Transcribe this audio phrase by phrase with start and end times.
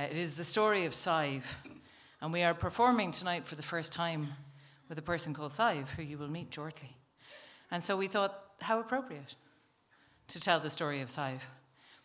[0.00, 1.44] Uh, it is the story of Sive,
[2.22, 4.28] and we are performing tonight for the first time
[4.88, 6.96] with a person called Sive, who you will meet shortly.
[7.70, 9.34] And so we thought, how appropriate
[10.28, 11.44] to tell the story of Sive.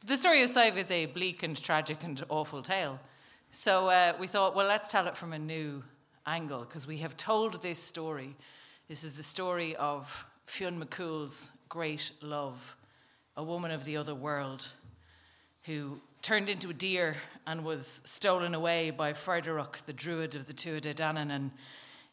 [0.01, 2.99] But the story of Sive is a bleak and tragic and awful tale.
[3.51, 5.81] So uh, we thought, well, let's tell it from a new
[6.25, 8.35] angle, because we have told this story.
[8.89, 12.75] This is the story of Fionn McCool's great love,
[13.37, 14.69] a woman of the other world
[15.63, 17.15] who turned into a deer
[17.45, 21.51] and was stolen away by Ferderach, the druid of the Tuatha De Danann, and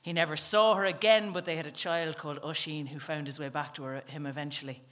[0.03, 3.39] he never saw her again, but they had a child called Oisin who found his
[3.39, 4.83] way back to her, him eventually.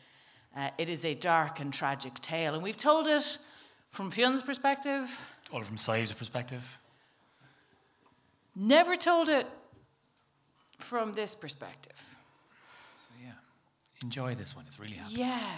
[0.56, 3.36] Uh, it is a dark and tragic tale, and we've told it
[3.90, 5.10] from Fionn's perspective.
[5.44, 6.78] Told it from Sive's perspective.
[8.56, 9.46] Never told it
[10.78, 12.02] from this perspective.
[12.96, 13.32] So yeah,
[14.02, 14.64] enjoy this one.
[14.66, 15.16] It's really happy.
[15.16, 15.52] Yeah.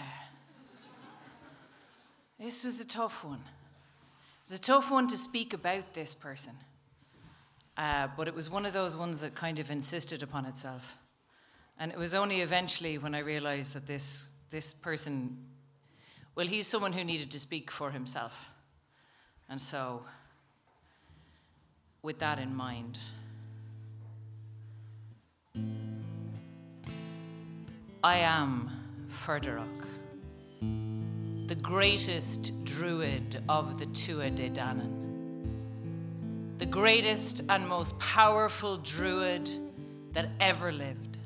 [2.39, 3.39] This was a tough one.
[3.39, 6.53] It was a tough one to speak about this person.
[7.77, 10.97] Uh, but it was one of those ones that kind of insisted upon itself.
[11.79, 15.37] And it was only eventually when I realized that this, this person,
[16.35, 18.49] well, he's someone who needed to speak for himself.
[19.49, 20.03] And so,
[22.03, 22.99] with that in mind,
[28.03, 28.69] I am
[29.09, 29.87] Ferderach,
[31.47, 35.03] the greatest druid of the Tuatha De Danann
[36.63, 39.49] the greatest and most powerful druid
[40.13, 41.17] that ever lived.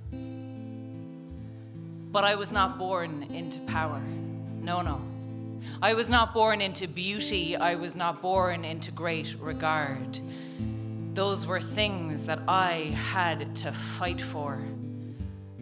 [2.12, 4.02] But I was not born into power.
[4.62, 5.00] No, no.
[5.80, 7.56] I was not born into beauty.
[7.56, 10.20] I was not born into great regard.
[11.14, 14.60] Those were things that I had to fight for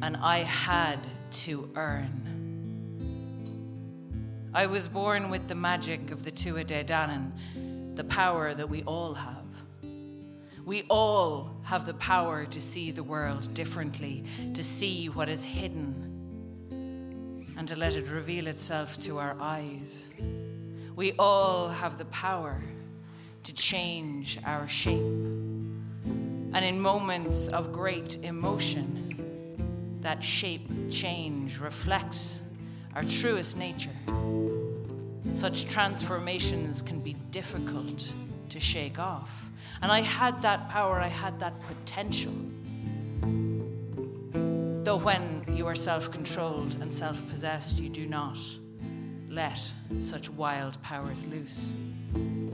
[0.01, 0.99] and I had
[1.43, 2.34] to earn.
[4.55, 7.33] I was born with the magic of the Tuatha De Danann,
[7.97, 9.43] the power that we all have.
[10.63, 14.23] We all have the power to see the world differently,
[14.53, 16.71] to see what is hidden,
[17.57, 20.07] and to let it reveal itself to our eyes.
[20.95, 22.63] We all have the power
[23.43, 25.01] to change our shape.
[26.53, 32.41] And in moments of great emotion, that shape change reflects
[32.95, 33.91] our truest nature.
[35.35, 38.13] Such transformations can be difficult
[38.47, 39.49] to shake off.
[39.81, 42.31] And I had that power, I had that potential.
[44.85, 48.37] Though when you are self controlled and self possessed, you do not
[49.29, 49.59] let
[49.99, 51.73] such wild powers loose.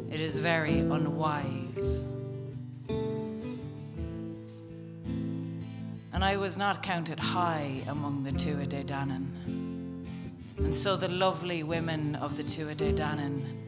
[0.10, 2.04] It is very unwise.
[6.14, 9.51] And I was not counted high among the Tuatha De Danann.
[10.64, 13.62] And so the lovely women of the Tuatha Danann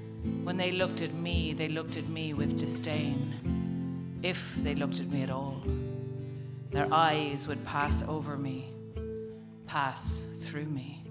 [0.43, 4.19] when they looked at me, they looked at me with disdain.
[4.23, 5.61] If they looked at me at all,
[6.71, 8.71] their eyes would pass over me,
[9.65, 11.03] pass through me.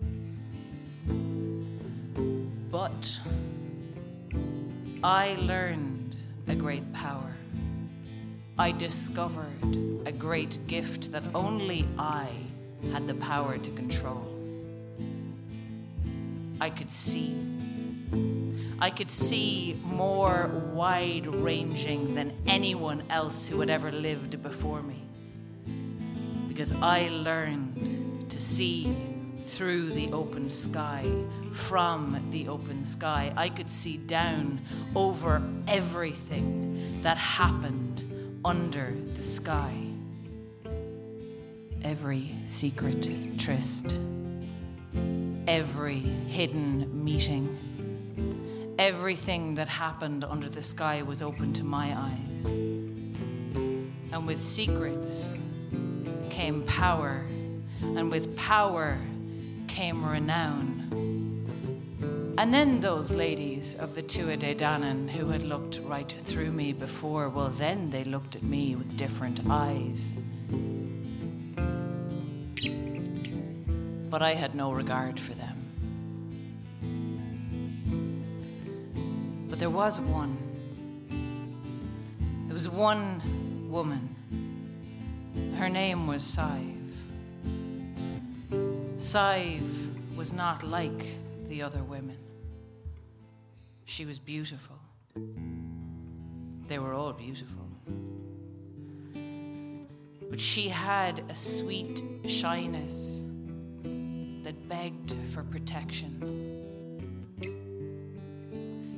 [2.71, 3.21] But
[5.05, 6.17] I learned
[6.49, 7.35] a great power.
[8.59, 12.29] I discovered a great gift that only I
[12.93, 14.32] had the power to control.
[16.63, 17.35] I could see.
[18.79, 25.03] I could see more wide ranging than anyone else who had ever lived before me.
[26.47, 28.97] Because I learned to see
[29.45, 31.05] through the open sky,
[31.53, 33.33] from the open sky.
[33.37, 34.61] I could see down
[34.95, 39.75] over everything that happened under the sky.
[41.83, 43.99] Every secret tryst,
[45.47, 47.59] every hidden meeting
[48.79, 52.47] Everything that happened under the sky was open to my eyes.
[54.13, 55.31] And with secrets
[56.31, 57.25] came power,
[57.83, 58.99] and with power
[59.69, 60.89] came renown.
[62.39, 66.73] And then those ladies of the Tuatha De Danann who had looked right through me
[66.73, 70.15] before, well, then they looked at me with different eyes.
[74.13, 75.57] But I had no regard for them.
[79.49, 80.37] But there was one.
[82.47, 84.15] There was one woman.
[85.57, 86.93] Her name was Sive.
[88.99, 91.17] Sive was not like
[91.47, 92.19] the other women.
[93.87, 94.77] She was beautiful.
[96.69, 97.67] They were all beautiful.
[100.29, 103.25] But she had a sweet shyness
[104.73, 106.11] begged for protection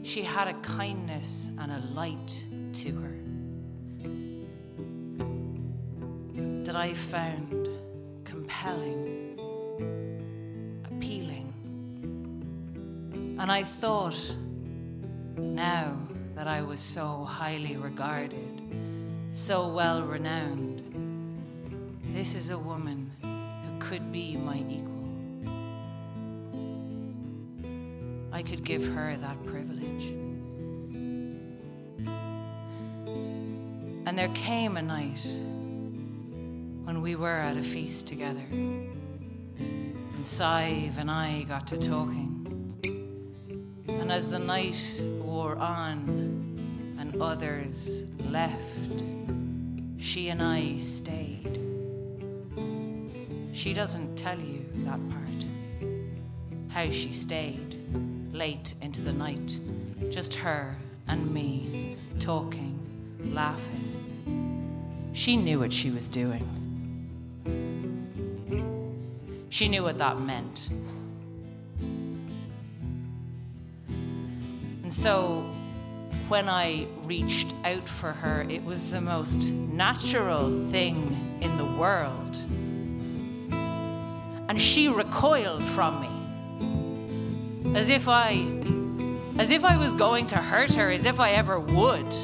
[0.05, 3.17] She had a kindness and a light to her
[6.65, 7.69] that I found
[8.23, 9.37] compelling,
[10.89, 11.49] appealing.
[13.41, 14.21] And I thought,
[15.37, 15.97] now
[16.37, 18.61] that I was so highly regarded,
[19.33, 20.83] so well renowned,
[22.13, 24.84] this is a woman who could be my equal.
[28.45, 30.13] Could give her that privilege.
[34.07, 35.25] And there came a night
[36.85, 42.43] when we were at a feast together, and Sive and I got to talking.
[43.89, 49.05] And as the night wore on and others left,
[49.97, 51.59] she and I stayed.
[53.55, 55.21] She doesn't tell you that part.
[56.69, 57.64] How she stayed
[58.35, 59.61] late into the night,
[60.11, 60.77] just her
[61.07, 62.77] and me talking,
[63.33, 65.11] laughing.
[65.13, 66.51] She knew what she was doing.
[69.51, 70.69] She knew what that meant.
[74.83, 75.49] And so
[76.27, 80.97] when I reached out for her, it was the most natural thing
[81.41, 82.37] in the world.
[84.49, 86.14] And she recoiled from me
[87.75, 88.47] as if I
[89.37, 92.15] as if I was going to hurt her, as if I ever would.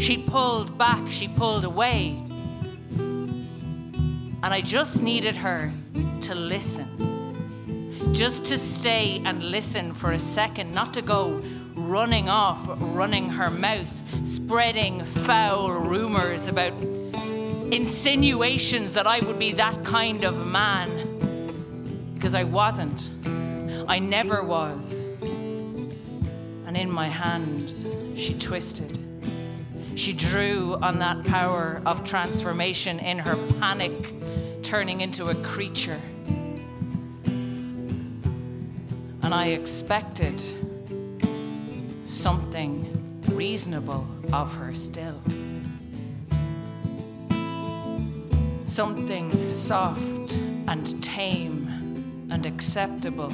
[0.00, 2.22] She pulled back, she pulled away.
[4.42, 5.72] And I just needed her
[6.22, 8.14] to listen.
[8.14, 11.42] Just to stay and listen for a second, not to go
[11.74, 12.60] running off,
[12.94, 16.72] running her mouth, spreading foul rumors about
[17.72, 20.88] insinuations that I would be that kind of man.
[22.14, 23.10] Because I wasn't.
[23.90, 24.92] I never was.
[26.64, 27.84] And in my hands,
[28.14, 28.96] she twisted.
[29.96, 34.14] She drew on that power of transformation in her panic,
[34.62, 36.00] turning into a creature.
[39.24, 40.40] And I expected
[42.04, 45.20] something reasonable of her still.
[48.62, 50.34] Something soft
[50.68, 53.32] and tame and acceptable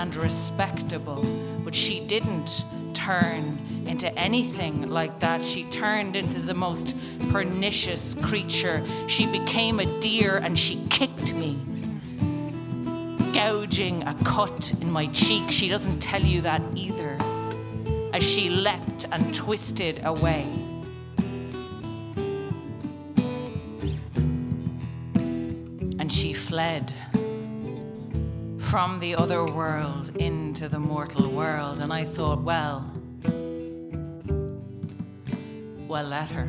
[0.00, 1.22] and respectable,
[1.62, 2.64] but she didn't
[2.94, 5.44] turn into anything like that.
[5.44, 6.96] She turned into the most
[7.30, 8.82] pernicious creature.
[9.08, 11.58] She became a deer and she kicked me,
[13.34, 15.50] gouging a cut in my cheek.
[15.50, 17.18] She doesn't tell you that either,
[18.14, 20.48] as she leapt and twisted away.
[25.98, 26.90] And she fled
[28.70, 31.80] from the other world into the mortal world.
[31.80, 32.88] And I thought, well,
[35.88, 36.48] well, let her.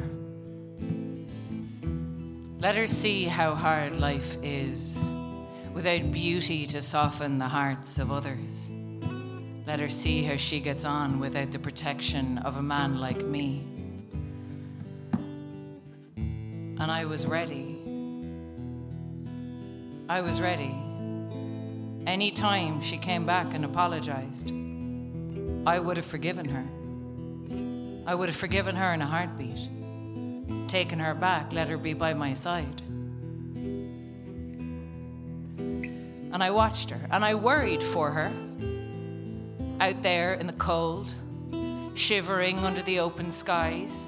[2.59, 5.01] Let her see how hard life is
[5.73, 8.71] without beauty to soften the hearts of others.
[9.65, 13.65] Let her see how she gets on without the protection of a man like me.
[16.15, 17.79] And I was ready.
[20.07, 20.80] I was ready.
[22.07, 24.51] Any time she came back and apologized,
[25.67, 26.65] I would have forgiven her.
[28.07, 29.69] I would have forgiven her in a heartbeat,
[30.67, 32.81] taken her back, let her be by my side.
[36.33, 38.31] And I watched her and I worried for her
[39.79, 41.13] out there in the cold,
[41.93, 44.07] shivering under the open skies.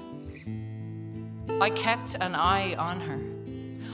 [1.60, 3.20] I kept an eye on her.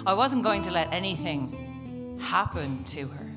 [0.06, 3.29] I wasn't going to let anything happen to her.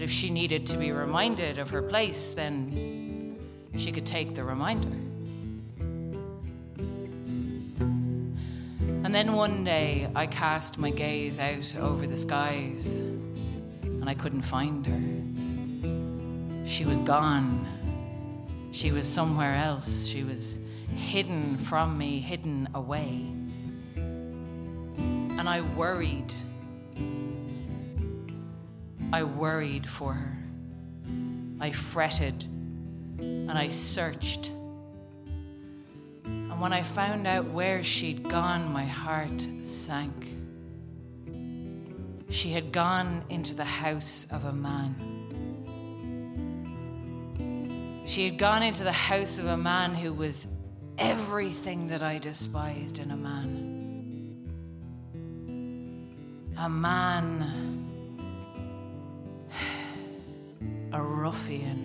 [0.00, 3.36] But if she needed to be reminded of her place, then
[3.76, 4.88] she could take the reminder.
[9.04, 14.40] And then one day I cast my gaze out over the skies and I couldn't
[14.40, 16.66] find her.
[16.66, 17.66] She was gone.
[18.72, 20.06] She was somewhere else.
[20.06, 20.60] She was
[20.96, 23.34] hidden from me, hidden away.
[23.96, 26.32] And I worried.
[29.12, 30.38] I worried for her.
[31.60, 32.44] I fretted
[33.18, 34.52] and I searched.
[36.24, 40.36] And when I found out where she'd gone, my heart sank.
[42.30, 44.94] She had gone into the house of a man.
[48.06, 50.46] She had gone into the house of a man who was
[50.98, 53.66] everything that I despised in a man.
[56.58, 57.69] A man,
[61.00, 61.80] a ruffian,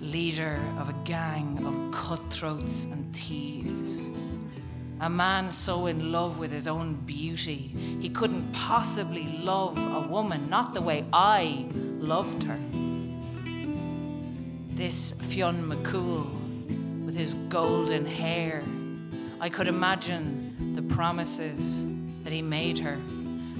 [0.00, 4.10] leader of a gang of cutthroats and thieves.
[5.00, 10.50] A man so in love with his own beauty, he couldn't possibly love a woman
[10.50, 11.68] not the way I
[12.00, 12.58] loved her.
[14.70, 16.26] This Fionn McCool
[17.06, 18.64] with his golden hair,
[19.40, 21.86] I could imagine the promises
[22.24, 22.98] that he made her.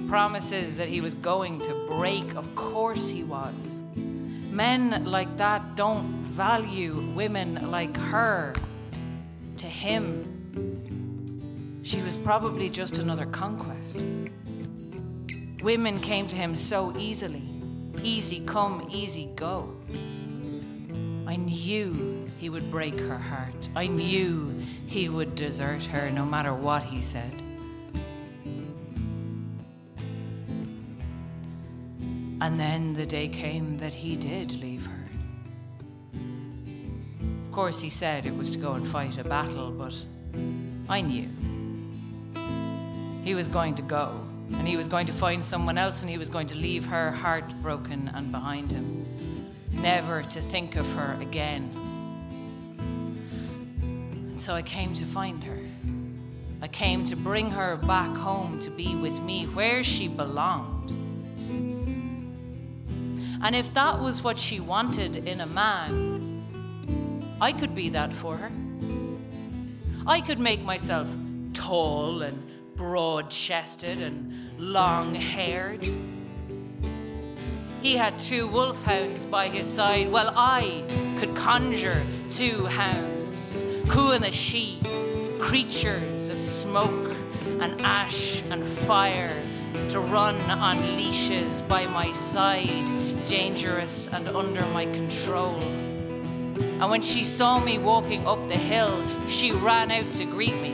[0.08, 2.34] Promises that he was going to break.
[2.34, 3.82] Of course he was.
[3.94, 8.54] Men like that don't value women like her.
[9.58, 14.04] To him, she was probably just another conquest.
[15.62, 17.48] Women came to him so easily
[18.02, 19.74] easy come, easy go.
[21.26, 23.68] I knew he would break her heart.
[23.76, 24.54] I knew
[24.86, 27.32] he would desert her no matter what he said.
[32.42, 35.08] And then the day came that he did leave her.
[37.46, 40.04] Of course, he said it was to go and fight a battle, but
[40.88, 41.28] I knew.
[43.22, 44.20] He was going to go,
[44.54, 47.12] and he was going to find someone else, and he was going to leave her
[47.12, 49.06] heartbroken and behind him,
[49.70, 51.70] never to think of her again.
[53.60, 55.60] And so I came to find her.
[56.60, 61.01] I came to bring her back home to be with me where she belonged.
[63.42, 66.44] And if that was what she wanted in a man,
[67.40, 68.52] I could be that for her.
[70.06, 71.08] I could make myself
[71.52, 72.40] tall and
[72.76, 75.84] broad chested and long haired.
[77.82, 80.84] He had two wolfhounds by his side, while I
[81.18, 84.78] could conjure two hounds, she,
[85.40, 87.16] creatures of smoke
[87.60, 89.34] and ash and fire,
[89.88, 95.58] to run on leashes by my side dangerous and under my control.
[96.80, 100.72] And when she saw me walking up the hill, she ran out to greet me.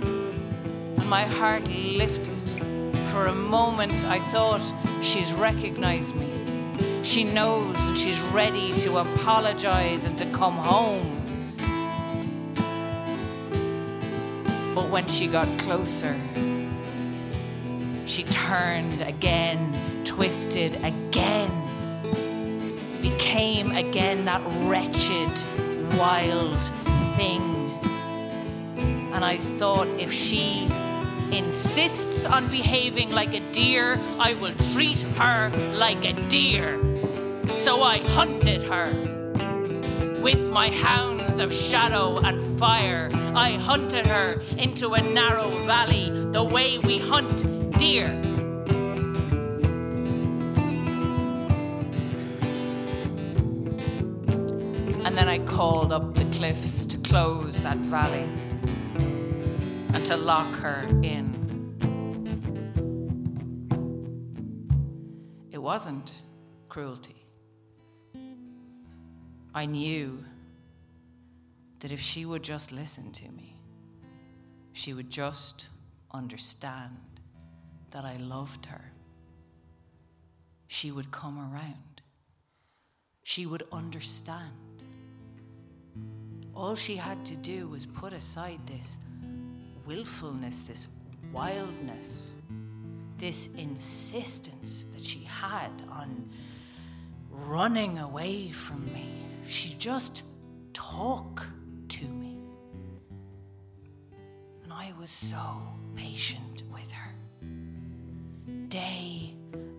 [0.00, 2.36] And my heart lifted.
[3.10, 4.62] For a moment, I thought
[5.02, 6.30] she's recognized me.
[7.02, 11.16] She knows and she's ready to apologize and to come home.
[14.74, 16.14] But when she got closer,
[18.06, 19.72] she turned again,
[20.04, 21.59] twisted again
[23.02, 25.30] became again that wretched,
[25.98, 26.62] wild
[27.16, 27.78] thing.
[29.12, 30.68] And I thought if she
[31.32, 36.80] insists on behaving like a deer, I will treat her like a deer.
[37.48, 38.88] So I hunted her.
[40.20, 46.44] With my hounds of shadow and fire, I hunted her into a narrow valley the
[46.44, 48.20] way we hunt deer.
[55.10, 58.28] And then I called up the cliffs to close that valley
[59.92, 61.26] and to lock her in.
[65.50, 66.22] It wasn't
[66.68, 67.26] cruelty.
[69.52, 70.24] I knew
[71.80, 73.56] that if she would just listen to me,
[74.74, 75.70] she would just
[76.14, 76.96] understand
[77.90, 78.92] that I loved her.
[80.68, 82.00] She would come around.
[83.24, 84.59] She would understand.
[86.60, 88.98] All she had to do was put aside this
[89.86, 90.88] willfulness, this
[91.32, 92.34] wildness,
[93.16, 96.28] this insistence that she had on
[97.30, 99.08] running away from me.
[99.48, 100.24] She just
[100.74, 101.46] talk
[101.88, 102.36] to me.
[104.62, 105.62] And I was so
[105.96, 107.14] patient with her.
[108.68, 109.32] Day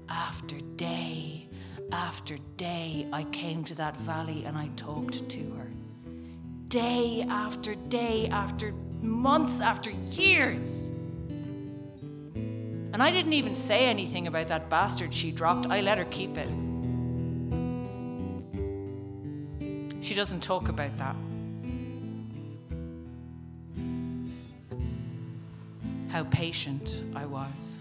[0.10, 1.48] after day
[1.92, 5.72] after day, I came to that valley and I talked to her
[6.72, 10.90] day after day after months after years.
[12.94, 15.68] And I didn't even say anything about that bastard she dropped.
[15.68, 16.48] I let her keep it.
[20.02, 21.16] She doesn't talk about that.
[26.08, 27.76] How patient I was.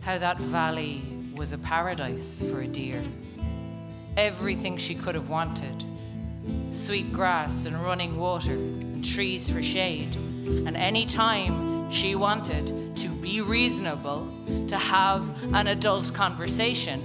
[0.00, 1.00] How that valley
[1.34, 3.02] was a paradise for a deer.
[4.18, 5.84] Everything she could have wanted
[6.70, 10.14] sweet grass and running water and trees for shade.
[10.46, 14.28] And any time she wanted to be reasonable,
[14.68, 15.22] to have
[15.54, 17.00] an adult conversation,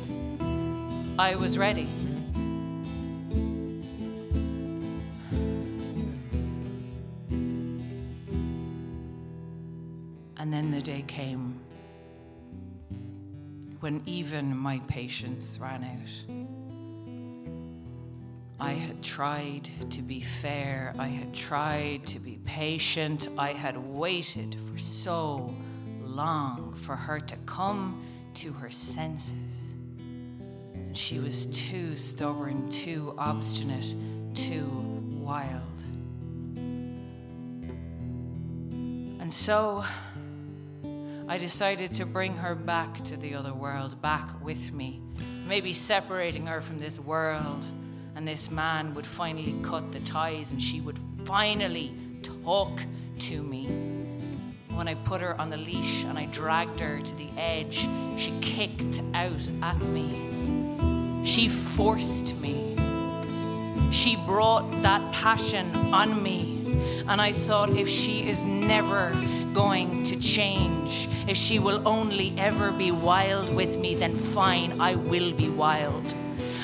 [1.18, 1.88] I was ready.
[10.38, 11.60] And then the day came
[13.80, 16.53] when even my patience ran out.
[18.64, 20.94] I had tried to be fair.
[20.98, 23.28] I had tried to be patient.
[23.38, 25.54] I had waited for so
[26.02, 28.02] long for her to come
[28.36, 29.74] to her senses.
[30.76, 33.96] And she was too stubborn, too obstinate,
[34.34, 34.70] too
[35.20, 35.84] wild.
[39.20, 39.84] And so
[41.28, 45.02] I decided to bring her back to the other world, back with me.
[45.50, 47.66] Maybe separating her from this world,
[48.16, 52.82] and this man would finally cut the ties and she would finally talk
[53.20, 53.66] to me.
[54.76, 58.34] When I put her on the leash and I dragged her to the edge, she
[58.42, 61.24] kicked out at me.
[61.24, 62.76] She forced me.
[63.92, 66.60] She brought that passion on me.
[67.08, 69.16] And I thought if she is never
[69.54, 74.96] going to change, if she will only ever be wild with me, then fine, I
[74.96, 76.14] will be wild.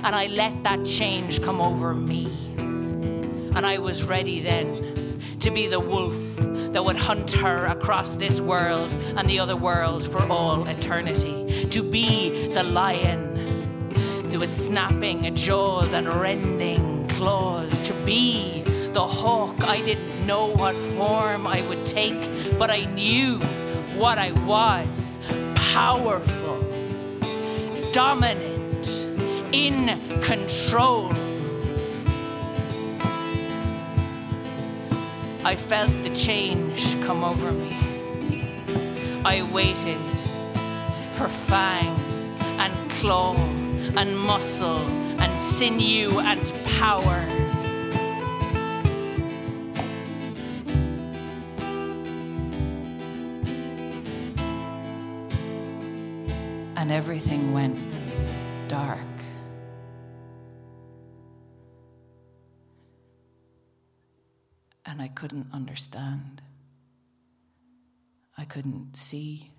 [0.03, 2.25] And I let that change come over me.
[2.58, 6.15] And I was ready then to be the wolf
[6.74, 11.68] that would hunt her across this world and the other world for all eternity.
[11.70, 13.29] To be the lion
[14.38, 17.82] with snapping jaws and rending claws.
[17.82, 18.62] To be
[18.94, 23.39] the hawk, I didn't know what form I would take, but I knew
[23.98, 25.18] what I was
[25.56, 26.63] powerful,
[27.91, 28.59] dominant,
[29.51, 31.12] in control.
[35.44, 37.75] I felt the change come over me.
[39.25, 39.98] I waited
[41.13, 41.96] for fang
[42.60, 43.36] and claw
[43.98, 44.77] and muscle
[45.20, 47.25] and sinew and power.
[56.75, 57.77] And everything went
[58.68, 59.08] dark.
[65.15, 66.41] Couldn't understand.
[68.37, 69.51] I couldn't see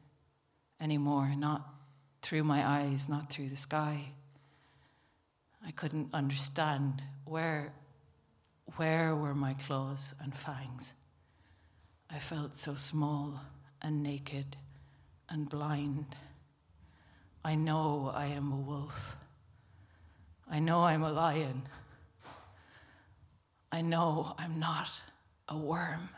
[0.80, 1.68] anymore, not
[2.22, 4.12] through my eyes, not through the sky.
[5.64, 7.74] I couldn't understand where,
[8.76, 10.94] where were my claws and fangs.
[12.08, 13.40] I felt so small
[13.82, 14.56] and naked
[15.28, 16.16] and blind.
[17.44, 19.16] I know I am a wolf.
[20.50, 21.62] I know I'm a lion.
[23.70, 24.90] I know I'm not
[25.50, 26.08] a worm.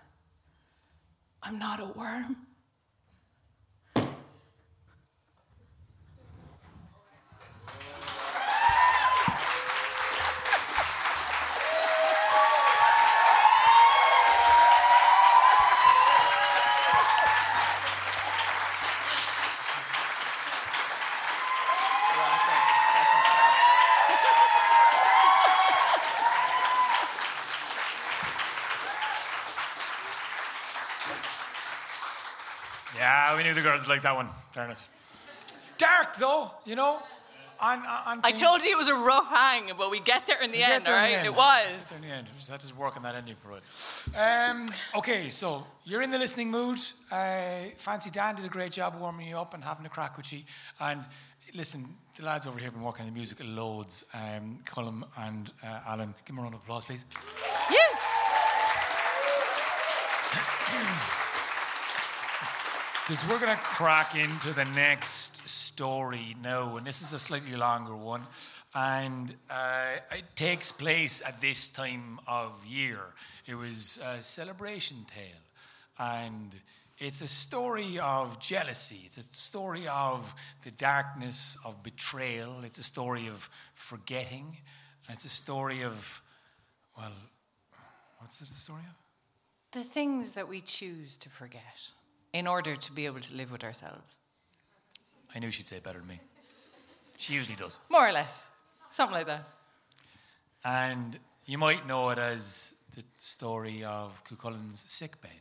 [1.42, 2.36] I'm not a worm.
[33.62, 34.28] The girls like that one.
[34.52, 34.88] Fairness.
[35.78, 37.00] Dark though, you know.
[37.60, 40.42] On, on, on I told you it was a rough hang, but we get there
[40.42, 41.26] in the We end, there all in the end.
[41.26, 41.68] It was.
[41.78, 42.28] Get there in the end.
[42.34, 43.62] We just work on that ending for it.
[44.16, 46.80] Um, okay, so you're in the listening mood.
[47.10, 50.32] Uh, Fancy Dan did a great job warming you up and having a crack with
[50.32, 50.40] you.
[50.80, 51.04] And
[51.54, 54.04] listen, the lads over here have been working on the music loads.
[54.12, 57.04] Um, Cullum and uh, Alan, give them a round of applause, please.
[57.70, 57.78] Yeah.
[63.04, 67.56] Because we're going to crack into the next story now, and this is a slightly
[67.56, 68.22] longer one.
[68.76, 73.00] And uh, it takes place at this time of year.
[73.44, 75.42] It was a celebration tale.
[75.98, 76.52] And
[76.98, 80.32] it's a story of jealousy, it's a story of
[80.64, 84.58] the darkness of betrayal, it's a story of forgetting,
[85.08, 86.22] it's a story of,
[86.96, 87.10] well,
[88.18, 88.94] what's it the story of?
[89.72, 91.88] The things that we choose to forget
[92.32, 94.18] in order to be able to live with ourselves.
[95.34, 96.20] I knew she'd say it better than me.
[97.18, 97.78] She usually does.
[97.88, 98.50] More or less.
[98.90, 99.48] Something like that.
[100.64, 105.40] And you might know it as the story of Cuchulainn's sickbed,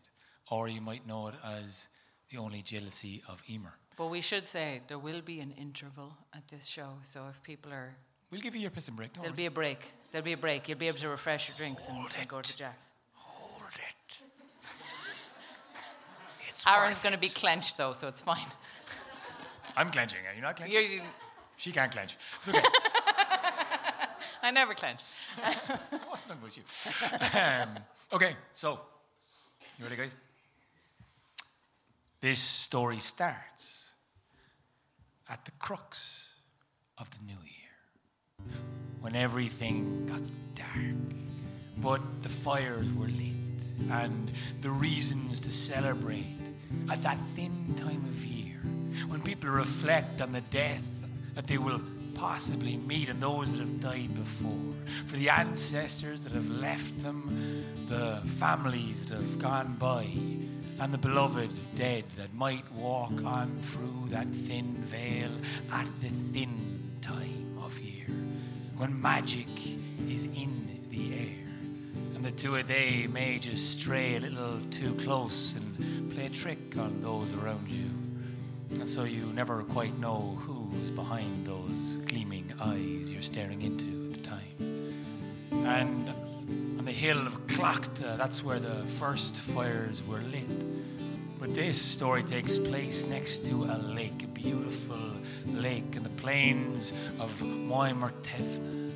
[0.50, 1.88] or you might know it as
[2.30, 3.74] the only jealousy of Emer.
[3.98, 7.72] But we should say there will be an interval at this show, so if people
[7.74, 7.96] are.
[8.32, 9.14] We'll give you your piston break.
[9.14, 9.44] Don't There'll worry.
[9.44, 9.92] be a break.
[10.12, 10.70] There'll be a break.
[10.70, 12.90] You'll be able to refresh your drinks and, Hold and go to Jack's.
[13.14, 14.18] Hold it.
[16.48, 18.46] It's Aaron's going to be clenched though, so it's fine.
[19.78, 20.20] I'm clenching.
[20.30, 20.78] Are you not clenching?
[20.78, 21.04] You're,
[21.58, 22.18] She can't clench.
[22.40, 22.62] It's okay.
[24.44, 25.02] I never clench.
[26.08, 26.64] What's wasn't about you.
[27.40, 28.80] Um, okay, so
[29.78, 30.12] you ready, guys?
[32.22, 33.86] This story starts
[35.30, 36.28] at the crux
[36.98, 38.56] of the new year
[39.00, 40.22] when everything got
[40.54, 41.16] dark.
[41.78, 46.41] But the fires were lit, and the reasons to celebrate
[46.90, 48.60] at that thin time of year
[49.08, 51.06] when people reflect on the death
[51.36, 51.82] that they will
[52.14, 54.76] possibly meet and those that have died before,
[55.08, 60.06] for the ancestors that have left them, the families that have gone by,
[60.80, 65.32] and the beloved dead that might walk on through that thin veil
[65.74, 68.06] at the thin time of year
[68.78, 69.48] when magic
[70.08, 71.46] is in the air
[72.16, 76.30] and the two of they may just stray a little too close and play a
[76.30, 77.90] trick on those around you.
[78.72, 84.14] And so you never quite know who's behind those gleaming eyes you're staring into at
[84.14, 84.94] the time.
[85.52, 86.10] And
[86.80, 91.40] on the hill of Tlachtga, uh, that's where the first fires were lit.
[91.40, 95.00] But this story takes place next to a lake, a beautiful
[95.48, 98.92] lake in the plains of Moimertevna,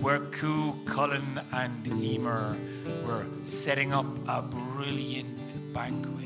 [0.00, 2.56] where Cuchulainn and Emer
[3.04, 6.25] were setting up a brilliant banquet.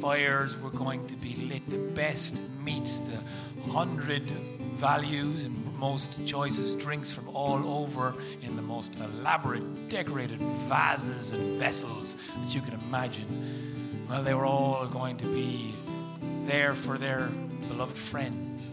[0.00, 3.20] Fires were going to be lit, the best meats, the
[3.70, 4.22] hundred
[4.76, 11.58] values and most choicest drinks from all over in the most elaborate, decorated vases and
[11.58, 14.06] vessels that you can imagine.
[14.08, 15.74] Well, they were all going to be
[16.44, 17.28] there for their
[17.68, 18.70] beloved friends.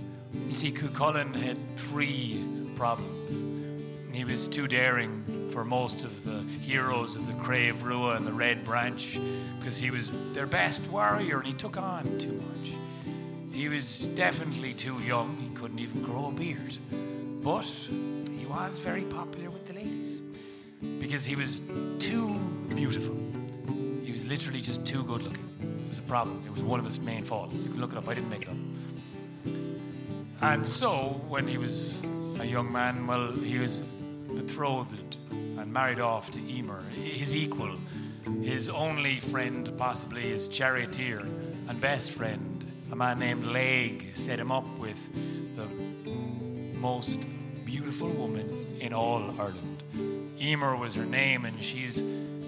[0.47, 2.43] You see, Cuchulainn had three
[2.75, 4.15] problems.
[4.15, 8.33] He was too daring for most of the heroes of the Craobh Rua and the
[8.33, 9.19] Red Branch
[9.59, 12.73] because he was their best warrior and he took on too much.
[13.53, 16.75] He was definitely too young, he couldn't even grow a beard.
[17.43, 20.21] But he was very popular with the ladies
[20.99, 21.61] because he was
[21.99, 22.33] too
[22.69, 23.15] beautiful.
[24.03, 25.47] He was literally just too good looking.
[25.85, 26.41] It was a problem.
[26.47, 27.61] It was one of his main faults.
[27.61, 28.57] You can look it up, I didn't make it up.
[30.41, 31.99] And so, when he was
[32.39, 33.81] a young man, well, he was
[34.35, 35.13] betrothed
[35.63, 37.77] and married off to Emer, his equal,
[38.41, 44.51] his only friend, possibly his charioteer and best friend, a man named Laeg, set him
[44.51, 44.97] up with
[45.55, 45.65] the
[46.77, 47.25] most
[47.63, 49.83] beautiful woman in all Ireland.
[50.37, 52.01] Emer was her name, and she's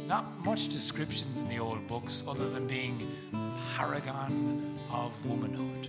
[0.10, 3.00] not much descriptions in the old books other than being
[3.78, 5.88] paragon of womanhood.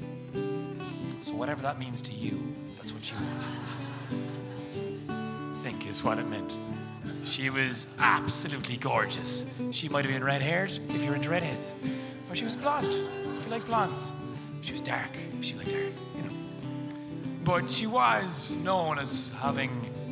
[1.22, 3.46] So, whatever that means to you, that's what she was.
[5.64, 6.52] Think is what it meant.
[7.26, 9.44] She was absolutely gorgeous.
[9.72, 11.74] She might have been red haired if you're into redheads,
[12.30, 14.12] or she was blonde if you like blondes.
[14.62, 16.30] She was dark if you like dark, you know.
[17.44, 19.70] But she was known as having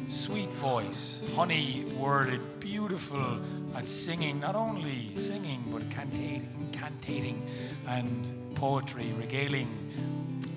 [0.08, 3.38] sweet voice, honey worded, beautiful
[3.76, 7.40] at singing, not only singing, but cantating, incantating
[7.86, 9.68] and poetry, regaling,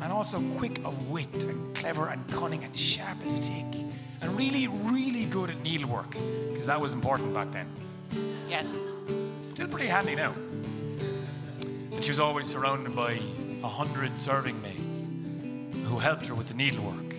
[0.02, 3.86] and also quick of wit and clever and cunning and sharp as a tick,
[4.22, 6.12] and really, really good at needlework,
[6.50, 7.68] because that was important back then.
[8.50, 8.66] Yes.
[9.42, 10.34] Still pretty handy now.
[11.92, 13.20] And she was always surrounded by
[13.64, 15.08] a hundred serving maids
[15.88, 17.16] who helped her with the needlework.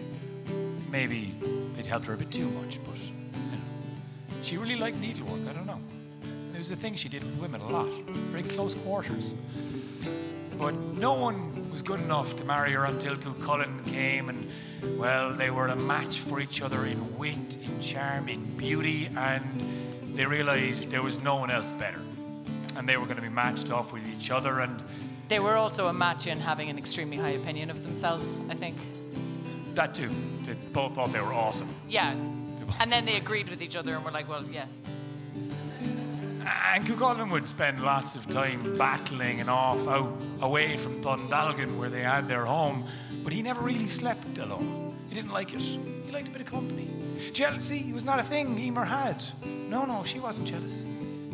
[0.90, 1.34] Maybe
[1.74, 5.48] they'd helped her a bit too much, but you know, she really liked needlework.
[5.48, 5.80] I don't know.
[6.54, 7.88] It was a thing she did with women a lot,
[8.30, 9.34] very close quarters.
[10.58, 14.50] But no one was good enough to marry her until Cuchulainn came, and
[14.96, 19.44] well, they were a match for each other in wit, in charm, in beauty, and
[20.14, 22.00] they realized there was no one else better.
[22.76, 24.82] And they were going to be matched off with each other, and
[25.28, 28.76] They were also a match in having an extremely high opinion of themselves, I think.
[29.74, 30.10] that too.
[30.44, 31.68] They both thought they were awesome.
[31.88, 32.12] Yeah.
[32.80, 34.80] And then they agreed with each other and were like, well, yes.
[36.74, 41.90] And Cuchulainn would spend lots of time battling and off out away from Dundalgan where
[41.90, 42.84] they had their home,
[43.28, 44.96] but he never really slept alone.
[45.10, 45.60] He didn't like it.
[45.60, 46.88] He liked a bit of company.
[47.34, 49.22] Jealousy was not a thing Emer had.
[49.68, 50.82] No, no, she wasn't jealous.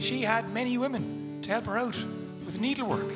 [0.01, 1.97] She had many women to help her out
[2.45, 3.13] with needlework.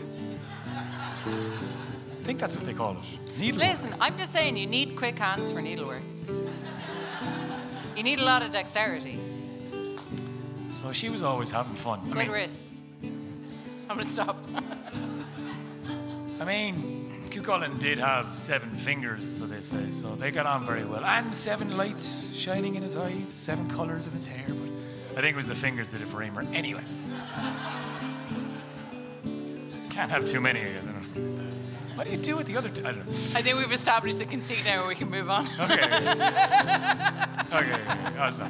[1.27, 2.99] I think that's what they call it.
[3.37, 3.69] Needlework.
[3.69, 6.03] Listen, I'm just saying you need quick hands for needlework.
[7.97, 9.19] You need a lot of dexterity.
[10.71, 11.99] So she was always having fun.
[12.05, 12.79] I Good mean, wrists.
[13.91, 14.38] I'm going to stop.
[16.38, 20.85] I mean, Cuchulainn did have seven fingers, so they say, so they got on very
[20.85, 21.05] well.
[21.05, 25.35] And seven lights shining in his eyes, seven colours of his hair, but I think
[25.35, 26.45] it was the fingers that did it for Emer.
[26.53, 26.85] Anyway.
[29.71, 30.99] Just can't have too many, I don't know.
[31.95, 32.87] What do you do with the other two?
[32.87, 33.12] I don't know.
[33.35, 35.47] I think we've established the conceit now and we can move on.
[35.59, 35.75] Okay.
[35.75, 35.97] okay,
[37.53, 38.41] okay, not.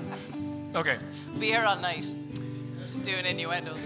[0.75, 0.99] Okay.
[1.41, 2.05] Be here all night.
[2.87, 3.81] Just doing innuendos.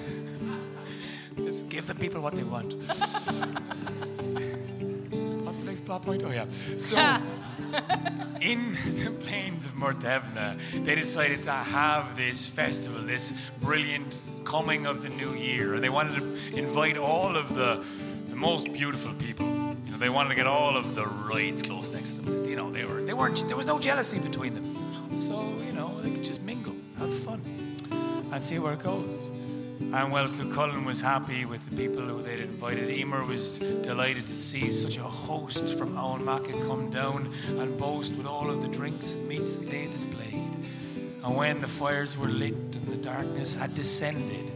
[1.36, 2.74] Let's give the people what they want.
[5.92, 6.22] Plot point?
[6.24, 6.46] Oh, yeah.
[6.78, 6.96] So.
[8.40, 8.72] in
[9.04, 15.10] the plains of Murtevna, they decided to have this festival, this brilliant coming of the
[15.10, 17.84] new year, and they wanted to invite all of the,
[18.28, 19.46] the most beautiful people.
[19.84, 22.48] You know, they wanted to get all of the rides close next to them because
[22.48, 25.18] you know they were they weren't there was no jealousy between them.
[25.18, 25.34] So
[25.66, 27.42] you know they could just mingle, have fun,
[28.32, 29.30] and see where it goes.
[29.90, 34.36] And while Cuchulainn was happy with the people who they'd invited, Emer was delighted to
[34.36, 36.24] see such a host from Owen
[36.66, 40.32] come down and boast with all of the drinks and meats that they had displayed.
[41.24, 44.50] And when the fires were lit and the darkness had descended,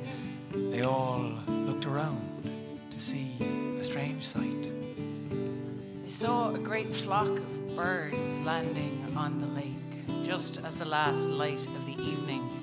[0.52, 2.22] they all looked around
[2.90, 3.36] to see
[3.78, 4.70] a strange sight.
[6.02, 11.28] They saw a great flock of birds landing on the lake, just as the last
[11.28, 12.55] light of the evening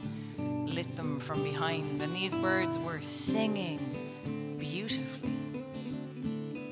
[0.73, 3.79] lit them from behind, and these birds were singing
[4.57, 5.31] beautifully.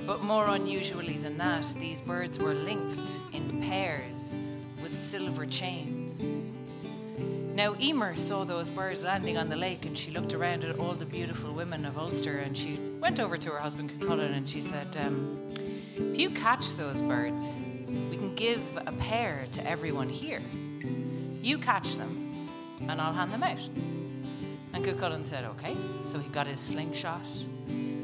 [0.08, 4.38] But more unusually than that, these birds were linked in pairs
[4.82, 6.24] with silver chains.
[7.54, 10.94] Now, Emer saw those birds landing on the lake and she looked around at all
[10.94, 14.62] the beautiful women of Ulster and she went over to her husband Cuchulainn and she
[14.62, 15.38] said, um,
[15.96, 17.58] If you catch those birds,
[18.10, 20.42] we can give a pair to everyone here.
[21.42, 22.31] You catch them
[22.90, 23.70] and I'll hand them out.
[24.74, 25.76] And Cuchulainn said, okay.
[26.04, 27.22] So he got his slingshot,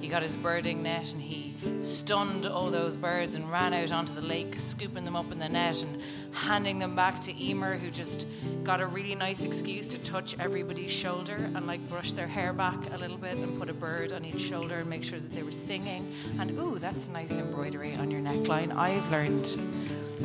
[0.01, 4.13] he got his birding net, and he stunned all those birds and ran out onto
[4.13, 7.89] the lake, scooping them up in the net and handing them back to Emer, who
[7.89, 8.27] just
[8.63, 12.93] got a really nice excuse to touch everybody's shoulder and like brush their hair back
[12.93, 15.43] a little bit and put a bird on each shoulder and make sure that they
[15.43, 16.11] were singing.
[16.39, 18.75] And ooh, that's nice embroidery on your neckline.
[18.75, 19.57] I've learned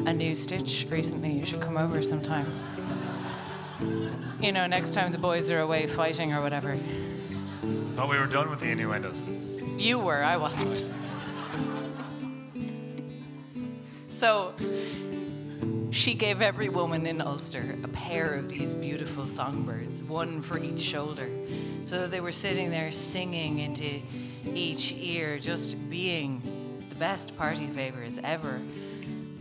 [0.06, 1.32] a new stitch recently.
[1.32, 2.46] You should come over sometime
[4.40, 6.76] you know, next time the boys are away fighting or whatever.
[7.96, 9.18] Thought we were done with the innuendos.
[9.78, 10.92] You were, I wasn't.
[14.06, 14.54] so
[15.90, 20.80] she gave every woman in Ulster a pair of these beautiful songbirds, one for each
[20.80, 21.28] shoulder,
[21.84, 24.00] so that they were sitting there singing into
[24.54, 26.42] each ear, just being
[26.88, 28.60] the best party favors ever.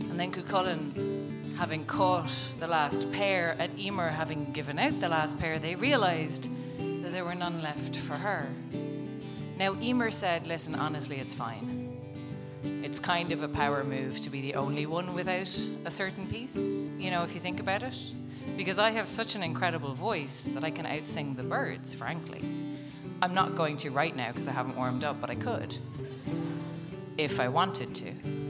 [0.00, 5.38] And then Cuchulainn having caught the last pair and Emer having given out the last
[5.38, 8.48] pair, they realised that there were none left for her.
[9.58, 11.96] Now, Emer said, Listen, honestly, it's fine.
[12.82, 16.56] It's kind of a power move to be the only one without a certain piece,
[16.56, 17.96] you know, if you think about it.
[18.56, 22.40] Because I have such an incredible voice that I can outsing the birds, frankly.
[23.20, 25.76] I'm not going to right now because I haven't warmed up, but I could
[27.18, 28.41] if I wanted to.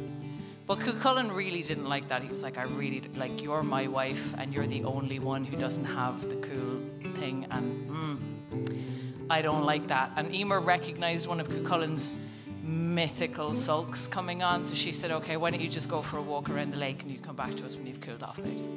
[0.67, 2.23] But Cuchulainn really didn't like that.
[2.23, 5.57] He was like, I really, like, you're my wife and you're the only one who
[5.57, 6.81] doesn't have the cool
[7.15, 7.47] thing.
[7.51, 10.13] And mm, I don't like that.
[10.17, 12.15] And Emer recognized one of Cuchulainn's
[12.63, 14.65] mythical sulks coming on.
[14.65, 17.03] So she said, okay, why don't you just go for a walk around the lake
[17.03, 18.69] and you come back to us when you've cooled off, babes.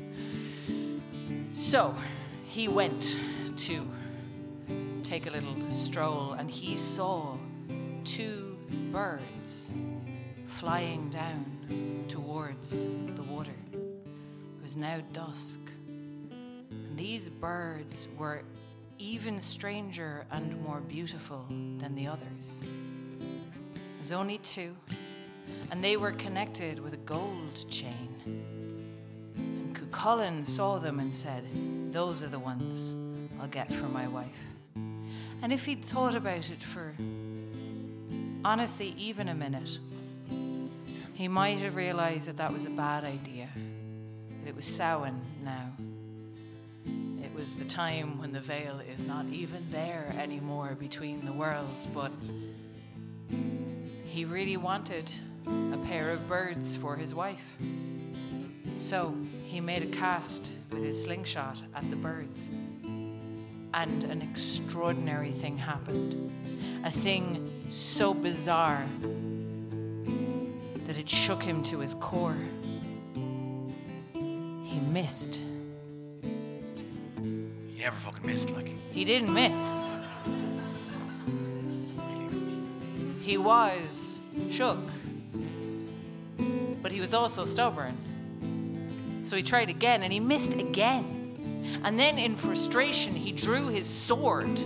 [1.54, 1.96] So
[2.46, 3.20] he went
[3.58, 3.88] to
[5.04, 7.38] take a little stroll and he saw
[8.04, 8.58] two
[8.92, 9.72] birds
[10.66, 11.46] flying down
[12.08, 13.54] towards the water.
[13.72, 18.42] It was now dusk, and these birds were
[18.98, 21.46] even stranger and more beautiful
[21.78, 22.62] than the others.
[22.62, 24.76] There was only two,
[25.70, 28.10] and they were connected with a gold chain.
[29.36, 31.44] And Cuchulainn saw them and said,
[31.92, 32.96] Those are the ones
[33.40, 34.42] I'll get for my wife.
[35.44, 36.96] And if he'd thought about it for
[38.44, 39.78] honestly even a minute,
[41.16, 43.48] he might have realized that that was a bad idea,
[44.44, 45.72] that it was Samhain now.
[47.24, 51.88] It was the time when the veil is not even there anymore between the worlds,
[51.88, 52.12] but
[54.04, 55.10] he really wanted
[55.48, 57.56] a pair of birds for his wife.
[58.76, 62.50] So he made a cast with his slingshot at the birds.
[63.74, 66.30] And an extraordinary thing happened.
[66.84, 68.86] A thing so bizarre
[70.96, 72.38] that it shook him to his core.
[74.14, 75.42] He missed.
[76.32, 78.72] He never fucking missed, like.
[78.92, 79.52] He didn't miss.
[83.22, 84.80] He was shook,
[86.82, 87.98] but he was also stubborn.
[89.26, 91.82] So he tried again and he missed again.
[91.84, 94.60] And then, in frustration, he drew his sword,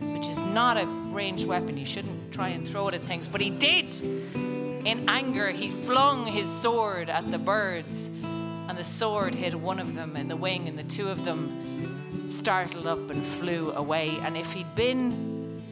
[0.00, 1.76] which is not a ranged weapon.
[1.76, 4.53] You shouldn't try and throw it at things, but he did.
[4.84, 8.10] In anger, he flung his sword at the birds,
[8.68, 12.28] and the sword hit one of them in the wing, and the two of them
[12.28, 14.10] startled up and flew away.
[14.20, 15.62] And if he'd been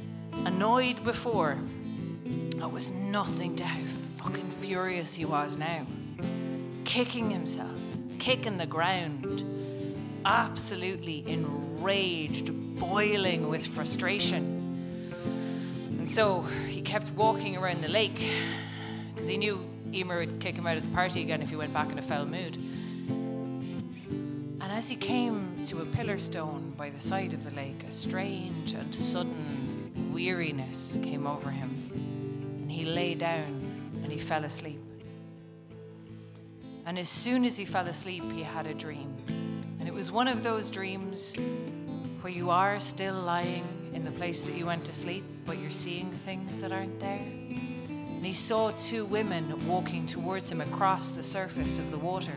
[0.46, 1.59] annoyed before,
[2.57, 3.83] that was nothing to how
[4.16, 5.87] fucking furious he was now.
[6.85, 7.79] Kicking himself,
[8.18, 9.42] kicking the ground,
[10.25, 14.59] absolutely enraged, boiling with frustration.
[15.98, 18.33] And so he kept walking around the lake
[19.22, 21.72] because he knew Emer would kick him out of the party again if he went
[21.72, 22.56] back in a foul mood.
[24.61, 27.92] And as he came to a pillar stone by the side of the lake, a
[27.92, 31.70] strange and sudden weariness came over him.
[32.62, 33.62] And he lay down
[34.02, 34.82] and he fell asleep.
[36.85, 39.14] And as soon as he fell asleep, he had a dream.
[39.78, 41.37] And it was one of those dreams
[42.22, 45.70] where you are still lying in the place that you went to sleep, but you're
[45.70, 47.22] seeing things that aren't there.
[48.22, 52.30] And he saw two women walking towards him across the surface of the water,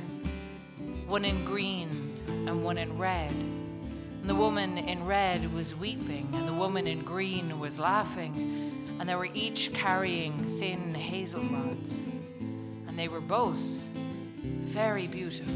[1.06, 3.30] one in green and one in red.
[3.30, 9.08] And the woman in red was weeping, and the woman in green was laughing, and
[9.08, 12.00] they were each carrying thin hazel rods.
[12.88, 13.86] And they were both
[14.42, 15.54] very beautiful.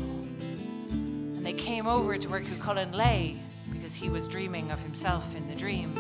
[0.92, 3.39] And they came over to where Cuchulainn lay
[3.72, 5.98] because he was dreaming of himself in the dream.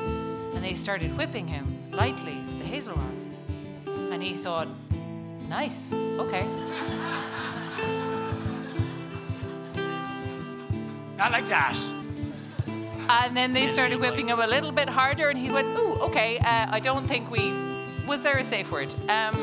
[0.53, 3.38] And they started whipping him lightly, the hazel rods.
[4.11, 4.67] And he thought,
[5.47, 6.45] nice, okay.
[11.17, 11.77] Not like that.
[13.09, 16.37] And then they started whipping him a little bit harder, and he went, "Ooh, okay.
[16.37, 17.51] Uh, I don't think we.
[18.07, 18.93] Was there a safe word?
[19.09, 19.35] Um,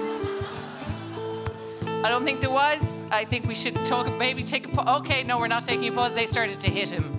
[2.04, 3.02] I don't think there was.
[3.10, 4.06] I think we should talk.
[4.18, 4.68] Maybe take a.
[4.68, 5.00] pause.
[5.00, 6.14] okay, no, we're not taking a pause.
[6.14, 7.18] They started to hit him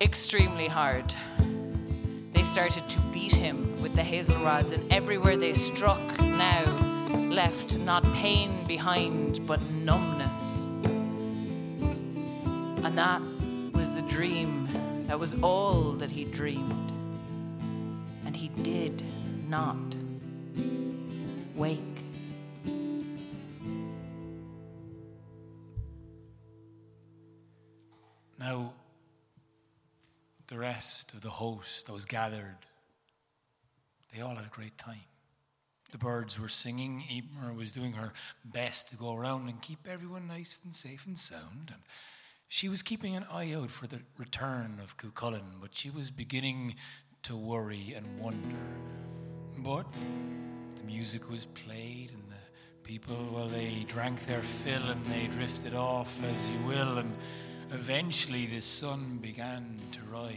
[0.00, 1.14] extremely hard.
[2.48, 6.64] Started to beat him with the hazel rods, and everywhere they struck now
[7.30, 10.66] left not pain behind, but numbness.
[12.84, 13.20] And that
[13.74, 14.66] was the dream.
[15.06, 16.90] That was all that he dreamed.
[18.26, 19.04] And he did
[19.48, 19.94] not
[21.54, 21.80] wake.
[28.36, 28.72] Now,
[30.48, 32.56] the rest of the host that was gathered,
[34.14, 35.04] they all had a great time.
[35.90, 37.04] The birds were singing.
[37.10, 38.12] Emer was doing her
[38.44, 41.70] best to go around and keep everyone nice and safe and sound.
[41.72, 41.82] And
[42.46, 46.74] she was keeping an eye out for the return of Cuchulainn, but she was beginning
[47.22, 48.56] to worry and wonder.
[49.58, 49.86] But
[50.76, 55.74] the music was played, and the people, well, they drank their fill and they drifted
[55.74, 57.14] off, as you will, and
[57.70, 59.78] eventually the sun began
[60.12, 60.34] rise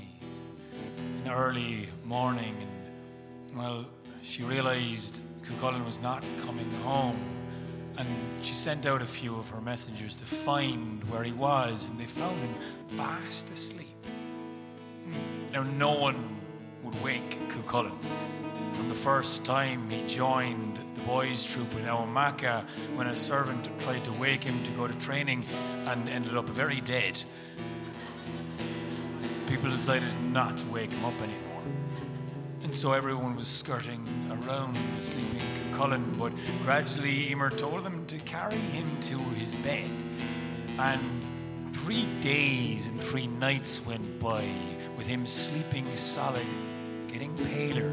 [0.97, 3.85] in the early morning, and well,
[4.23, 7.19] she realized Cuchulainn was not coming home.
[7.97, 8.07] And
[8.41, 12.05] she sent out a few of her messengers to find where he was, and they
[12.05, 12.55] found him
[12.97, 13.87] fast asleep.
[15.51, 16.39] Now, no one
[16.83, 17.99] would wake Cuchulainn.
[18.73, 23.67] From the first time he joined the boys' troop in Emain Macha, when a servant
[23.81, 25.43] tried to wake him to go to training
[25.85, 27.21] and ended up very dead,
[29.51, 31.61] people decided not to wake him up anymore.
[32.63, 35.41] And so everyone was skirting around the sleeping
[35.73, 36.31] Cuchulainn, but
[36.63, 39.89] gradually Emer told them to carry him to his bed.
[40.79, 41.01] And
[41.75, 44.47] three days and three nights went by
[44.95, 46.47] with him sleeping solid,
[47.11, 47.89] getting paler.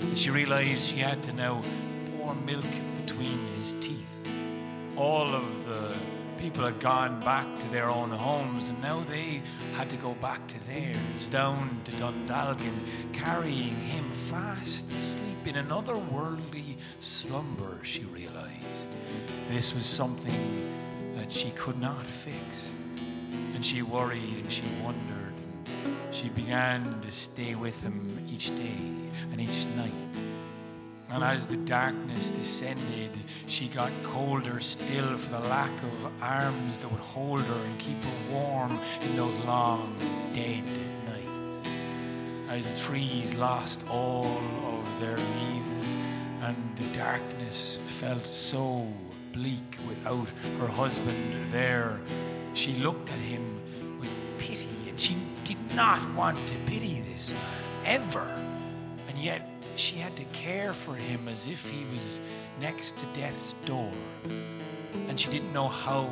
[0.00, 1.60] And she realized she had to now
[2.16, 2.64] pour milk
[3.04, 4.16] between his teeth.
[4.96, 5.94] All of the
[6.42, 9.40] people had gone back to their own homes, and now they
[9.74, 12.74] had to go back to theirs, down to Dundalgan,
[13.12, 18.86] carrying him fast asleep in another worldly slumber, she realized.
[19.48, 20.68] This was something
[21.14, 22.72] that she could not fix.
[23.54, 25.34] And she worried and she wondered,
[25.84, 28.80] and she began to stay with him each day
[29.30, 30.11] and each night.
[31.12, 33.10] And as the darkness descended,
[33.46, 38.02] she got colder still for the lack of arms that would hold her and keep
[38.02, 39.94] her warm in those long,
[40.32, 40.64] dead
[41.06, 41.68] nights.
[42.48, 45.98] As the trees lost all of their leaves,
[46.40, 48.90] and the darkness felt so
[49.34, 50.28] bleak without
[50.60, 52.00] her husband there,
[52.54, 53.60] she looked at him
[54.00, 58.26] with pity, and she did not want to pity this man, ever.
[59.08, 62.20] And yet, she had to care for him as if he was
[62.60, 63.92] next to death's door.
[65.08, 66.08] And she didn't know how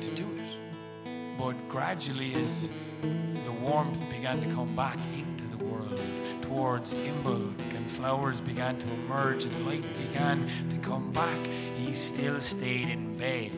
[0.00, 1.10] to do it.
[1.38, 2.70] But gradually, as
[3.02, 6.00] the warmth began to come back into the world
[6.42, 11.38] towards Imbolc and flowers began to emerge and light began to come back,
[11.76, 13.52] he still stayed in bed.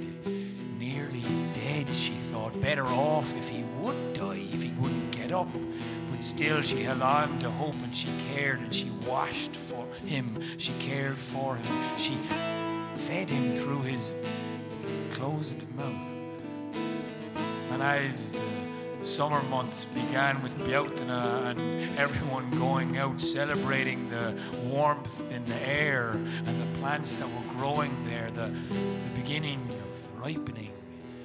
[0.78, 1.22] Nearly
[1.54, 2.60] dead, she thought.
[2.60, 5.48] Better off if he would die, if he wouldn't get up.
[6.22, 10.40] Still, she held on to hope and she cared and she washed for him.
[10.56, 11.98] She cared for him.
[11.98, 12.14] She
[12.94, 14.14] fed him through his
[15.10, 16.12] closed mouth.
[17.72, 24.40] And as the summer months began with Bealtaine uh, and everyone going out celebrating the
[24.64, 30.14] warmth in the air and the plants that were growing there, the, the beginning of
[30.14, 30.70] the ripening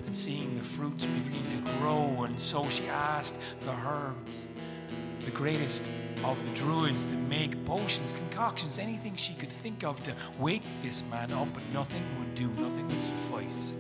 [0.08, 2.24] and seeing the fruits beginning to grow.
[2.24, 4.32] And so she asked the herbs,
[5.28, 5.86] the greatest
[6.24, 11.04] of the druids, to make potions, concoctions, anything she could think of to wake this
[11.12, 13.74] man up, but nothing would do, nothing would suffice.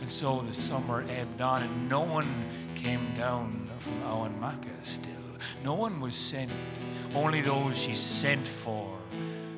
[0.00, 2.26] And so the summer ebbed on, and no one
[2.74, 5.12] came down from Emain Macha still.
[5.62, 6.50] No one was sent,
[7.14, 8.96] only those she sent for.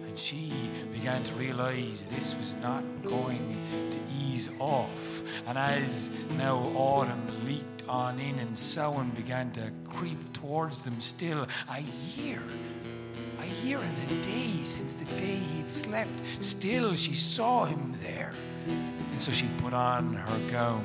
[0.09, 0.53] And she
[0.93, 3.57] began to realize this was not going
[3.93, 5.23] to ease off.
[5.47, 11.47] And as now autumn leaked on in and Samhain began to creep towards them still,
[11.71, 11.81] a
[12.17, 12.43] year,
[13.41, 16.11] a year and a day since the day he'd slept,
[16.41, 18.33] still she saw him there.
[18.67, 20.85] And so she put on her gown,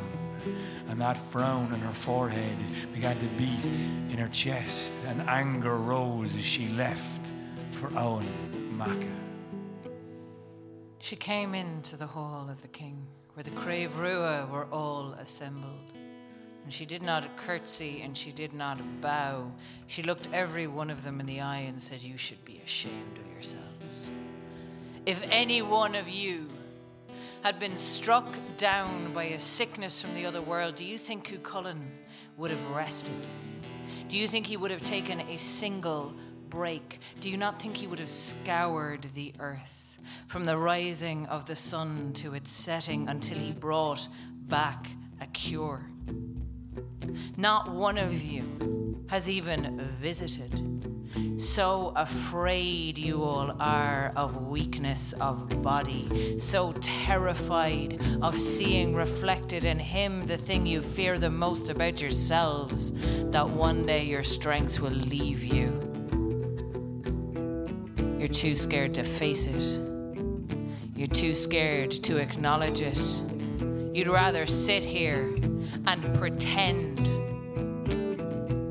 [0.89, 2.57] and that frown on her forehead
[2.93, 3.65] began to beat
[4.11, 7.27] in her chest, and anger rose as she left
[7.71, 9.11] for Emain Macha.
[10.99, 15.92] She came into the hall of the king, where the Craobh Rua were all assembled.
[16.63, 19.51] And she did not curtsy and she did not bow.
[19.87, 23.17] She looked every one of them in the eye and said, You should be ashamed
[23.17, 24.11] of yourselves.
[25.05, 26.47] If any one of you
[27.43, 31.81] had been struck down by a sickness from the other world, do you think Cuchulainn
[32.37, 33.13] would have rested?
[34.07, 36.13] Do you think he would have taken a single
[36.49, 36.99] break?
[37.19, 39.97] Do you not think he would have scoured the earth
[40.27, 44.07] from the rising of the sun to its setting until he brought
[44.47, 44.87] back
[45.19, 45.85] a cure?
[47.37, 50.73] Not one of you has even visited.
[51.37, 59.77] So afraid you all are of weakness of body, so terrified of seeing reflected in
[59.77, 62.91] him the thing you fear the most about yourselves,
[63.31, 65.79] that one day your strength will leave you.
[68.17, 69.81] You're too scared to face it.
[70.95, 72.99] You're too scared to acknowledge it.
[73.93, 75.35] You'd rather sit here
[75.87, 76.97] and pretend.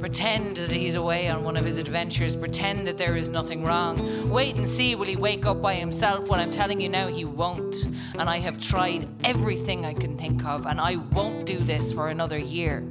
[0.00, 2.34] Pretend that he's away on one of his adventures.
[2.34, 4.28] Pretend that there is nothing wrong.
[4.28, 6.28] Wait and see, will he wake up by himself?
[6.28, 7.84] Well, I'm telling you now, he won't.
[8.18, 12.08] And I have tried everything I can think of, and I won't do this for
[12.08, 12.84] another year.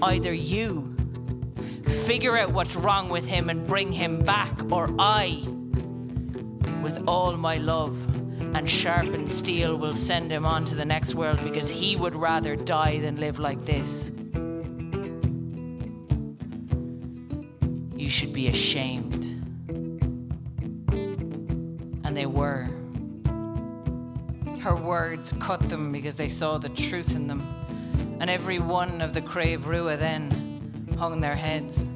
[0.00, 0.94] Either you
[2.06, 5.44] figure out what's wrong with him and bring him back, or I,
[6.82, 8.09] with all my love,
[8.54, 12.56] and sharpened steel will send him on to the next world because he would rather
[12.56, 14.10] die than live like this.
[17.96, 19.14] You should be ashamed.
[22.04, 22.68] And they were.
[24.60, 27.40] Her words cut them because they saw the truth in them.
[28.20, 31.86] And every one of the Craobh Rua then hung their heads.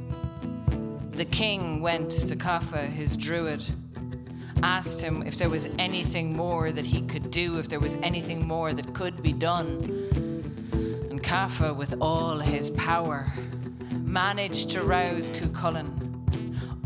[1.12, 3.62] The king went to Cathbad, his druid
[4.62, 8.46] asked him if there was anything more that he could do, if there was anything
[8.46, 9.82] more that could be done.
[11.11, 13.32] And Cathbad, with all his power,
[14.02, 16.05] managed to rouse Cuchulainn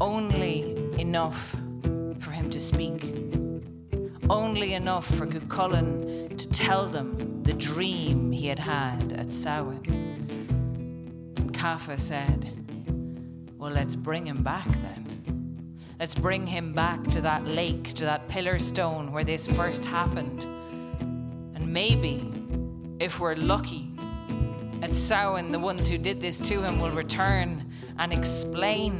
[0.00, 1.56] only enough
[2.20, 3.14] for him to speak,
[4.30, 9.82] only enough for Cuchulainn to tell them the dream he had had at Samhain.
[11.36, 12.52] And Cathbad said,
[13.56, 15.07] Well, let's bring him back then.
[15.98, 20.44] Let's bring him back to that lake, to that pillar stone where this first happened.
[21.56, 22.32] And maybe,
[23.00, 23.90] if we're lucky,
[24.80, 27.68] at Samhain, the ones who did this to him will return
[27.98, 28.94] and explain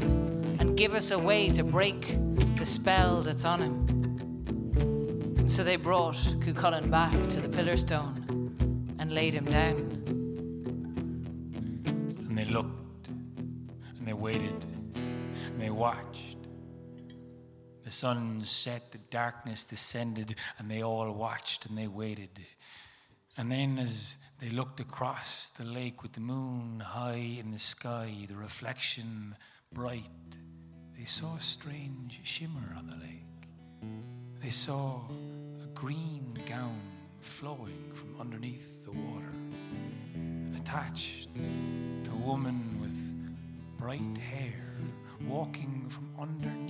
[0.59, 2.17] and give us a way to break
[2.57, 3.87] the spell that's on him.
[5.39, 9.77] And so they brought Cuchulainn back to the pillar stone and laid him down.
[12.29, 14.65] And they looked, and they waited,
[14.97, 16.38] and they watched.
[17.89, 22.29] The sun set, the darkness descended, and they all watched and they waited.
[23.35, 28.13] And then, as they looked across the lake with the moon high in the sky,
[28.29, 29.37] the reflection
[29.73, 30.05] bright,
[30.99, 33.49] they saw a strange shimmer on the lake.
[34.43, 35.01] They saw
[35.65, 36.83] a green gown
[37.23, 39.33] flowing from underneath the water,
[40.59, 41.29] attached
[42.05, 44.69] to a woman with bright hair
[45.27, 46.68] walking from underneath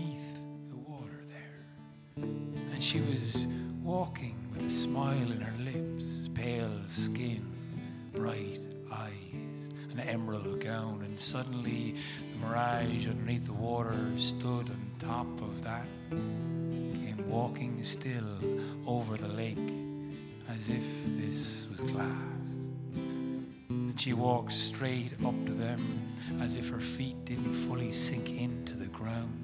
[2.72, 3.46] and she was
[3.82, 7.44] walking with a smile in her lips, pale skin,
[8.14, 8.60] bright
[8.92, 11.02] eyes, an emerald gown.
[11.02, 11.94] And suddenly
[12.32, 18.38] the mirage underneath the water stood on top of that, came walking still
[18.86, 19.58] over the lake
[20.48, 20.84] as if
[21.16, 22.12] this was glass.
[23.68, 25.80] And And she walked straight up to them
[26.40, 29.37] as if her feet didn't fully sink into the ground.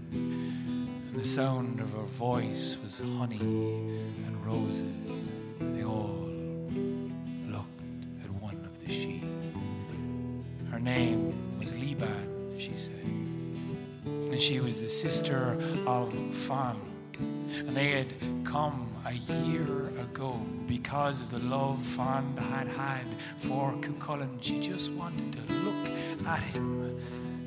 [1.25, 5.25] The sound of her voice was honey and roses.
[5.59, 6.29] They all
[7.49, 7.81] looked
[8.23, 9.25] at one of the Sidhe.
[10.71, 13.07] Her name was Liban, she said.
[14.05, 16.13] And she was the sister of
[16.47, 16.79] Fand.
[17.57, 18.09] And they had
[18.45, 23.07] come a year ago because of the love Fand had had
[23.39, 24.43] for Cuchulainn.
[24.43, 25.89] She just wanted to look
[26.27, 26.94] at him.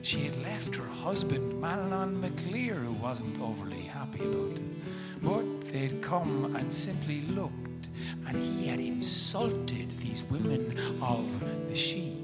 [0.08, 5.22] She had left her husband, Manannán mac Lir, who wasn't overly happy about it.
[5.22, 7.90] But they'd come and simply looked,
[8.26, 11.28] and he had insulted these women of
[11.68, 12.24] the Sidhe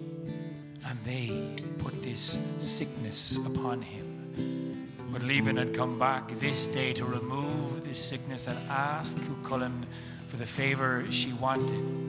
[0.86, 4.88] and they put this sickness upon him.
[5.12, 9.84] But Liban had come back this day to remove this sickness and ask Cuchulainn
[10.30, 12.03] for the favor she wanted.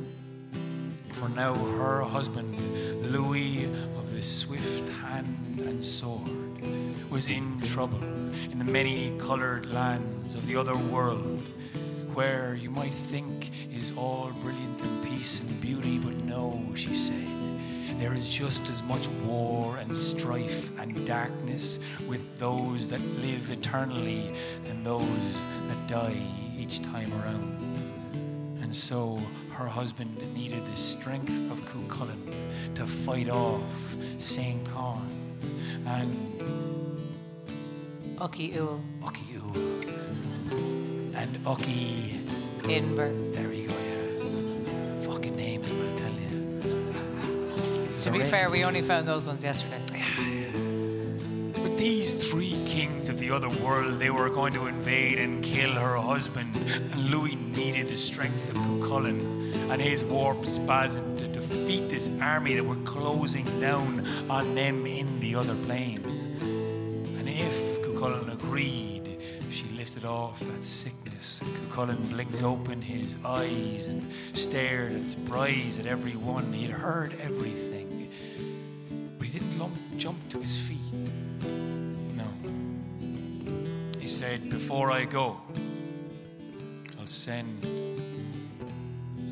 [1.25, 2.55] For now her husband,
[3.11, 3.64] Louis
[3.97, 6.61] of the swift hand and sword,
[7.09, 8.05] was in trouble
[8.53, 11.43] in the many coloured lands of the other world,
[12.12, 17.27] where you might think is all brilliant and peace and beauty, but no, she said.
[17.99, 24.31] There is just as much war and strife and darkness with those that live eternally
[24.64, 26.20] than those that die
[26.59, 28.61] each time around.
[28.61, 29.18] And so
[29.55, 33.63] her husband needed the strength of Cuchulainn to fight off
[34.19, 35.09] Saint Khan
[35.87, 36.43] and
[38.21, 38.81] Ucky Ul
[41.15, 42.19] and Ucky.
[42.65, 43.13] Inver.
[43.35, 45.07] There you go, yeah.
[45.07, 47.87] Fucking names, I'm telling you.
[47.93, 49.81] There's To be fair, we only found those ones yesterday.
[51.53, 55.73] But these three kings of the other world, they were going to invade and kill
[55.75, 56.57] her husband.
[56.57, 62.55] And Louis needed the strength of Cuchulainn and his warp spasm to defeat this army
[62.55, 66.07] that were closing down on them in the other planes.
[67.19, 69.19] And if Cuchulainn agreed,
[69.51, 71.43] she lifted off that sickness.
[71.77, 76.53] And blinked open his eyes and stared in surprise at everyone.
[76.53, 78.09] He had heard everything,
[79.19, 80.79] but he didn't lump, jump to his feet.
[82.15, 82.29] No.
[83.99, 85.41] He said, Before I go,
[86.97, 87.61] I'll send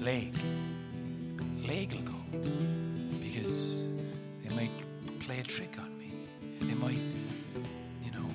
[0.02, 0.34] Laeg.
[1.64, 2.38] Laeg will go.
[3.20, 3.86] Because
[4.42, 4.70] they might
[5.20, 6.12] play a trick on me.
[6.60, 6.98] They might,
[8.02, 8.28] you know,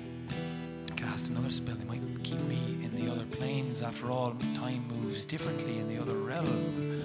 [0.96, 1.74] cast another spell.
[1.74, 3.82] They might keep me in the other planes.
[3.82, 7.02] After all, time moves differently in the other realm.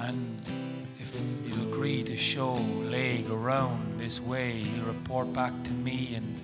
[0.00, 0.40] And
[1.00, 6.40] if you'll agree to show Laeg around this way, he'll report back to me and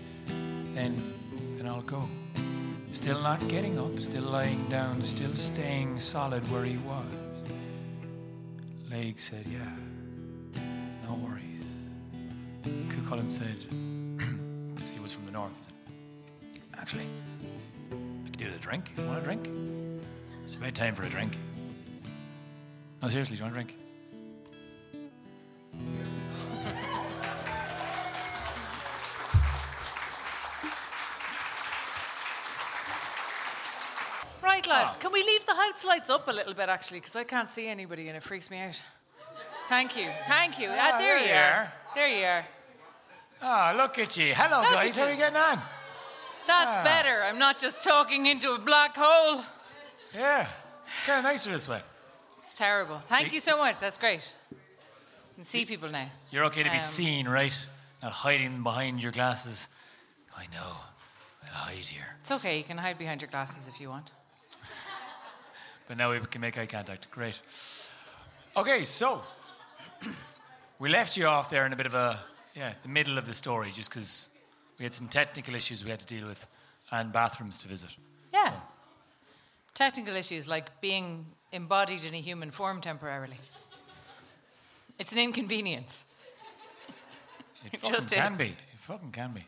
[0.75, 1.01] then
[1.57, 2.09] then I'll go.
[2.93, 7.43] Still not getting up, still lying down, still staying solid where he was.
[8.91, 9.73] Laeg said, Yeah,
[11.03, 11.65] no worries.
[12.63, 13.57] Cuchulainn said,
[14.75, 17.07] because he was from the north, he said, Actually,
[17.91, 18.93] I could do with a drink.
[18.99, 19.49] Want a drink?
[20.45, 21.39] It's about time for a drink.
[23.01, 23.77] No, seriously, do you want a drink?
[34.67, 35.01] Lads, Ah.
[35.01, 37.01] can we leave the house lights up a little bit, actually?
[37.01, 38.83] Because I can't see anybody and it freaks me out.
[39.69, 40.69] Thank you, thank you.
[40.71, 41.53] Ah, Ah, there, there you you are.
[41.53, 41.73] are.
[41.95, 42.47] There you are.
[43.43, 44.35] Ah, look at you.
[44.35, 44.97] Hello, Look guys.
[44.97, 45.13] How are you.
[45.15, 45.63] you getting on?
[46.47, 46.85] That's Ah.
[46.85, 47.23] better.
[47.25, 49.45] I'm not just talking into a black hole.
[50.15, 50.49] Yeah,
[50.87, 51.81] it's kind of nicer this way.
[52.45, 53.01] It's terrible.
[53.01, 53.79] Thank Big- you so much.
[53.79, 54.37] That's great.
[54.51, 54.57] You
[55.37, 56.09] can see people now.
[56.31, 57.67] You're okay to be Um, seen, right?
[58.03, 59.69] Not hiding behind your glasses.
[60.37, 60.77] I know.
[61.45, 62.17] I'll hide here.
[62.21, 62.59] It's okay.
[62.59, 64.13] You can hide behind your glasses if you want.
[65.93, 67.11] But now we can make eye contact.
[67.11, 67.39] Great.
[68.57, 69.21] Okay, so
[70.79, 72.19] we left you off there in a bit of a
[72.55, 74.31] yeah, the middle of the story, just because
[74.79, 76.47] we had some technical issues we had to deal with
[76.91, 77.91] and bathrooms to visit.
[78.33, 78.55] Yeah.
[79.75, 83.37] Technical issues like being embodied in a human form temporarily.
[84.99, 86.07] It's an inconvenience.
[87.67, 88.39] It, It fucking just can is.
[88.39, 88.45] be.
[88.45, 89.45] It fucking can be.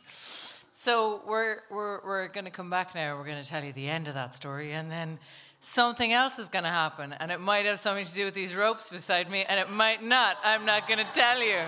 [0.85, 3.17] So we're we're we're going to come back now.
[3.17, 5.19] We're going to tell you the end of that story, and then
[5.65, 8.55] something else is going to happen, and it might have something to do with these
[8.55, 10.37] ropes beside me, and it might not.
[10.45, 11.61] I'm not going to tell you.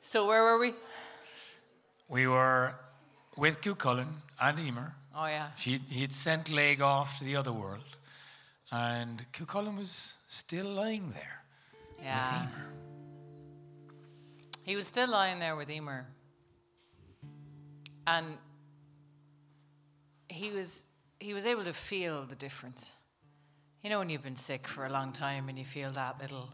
[0.00, 0.74] So where were we?
[2.08, 2.74] We were
[3.36, 4.94] with Cuchulainn and Emer.
[5.14, 7.96] Oh yeah, She, he had sent Laeg off to the other world,
[8.70, 11.42] and Cuchulainn was still lying there
[12.00, 12.42] yeah.
[12.42, 12.66] with Emer.
[14.64, 16.06] He was still lying there with Emer,
[18.06, 18.38] and
[20.30, 20.86] he was
[21.18, 22.96] he was able to feel the difference.
[23.82, 26.48] You know, when you've been sick for a long time and you feel that little,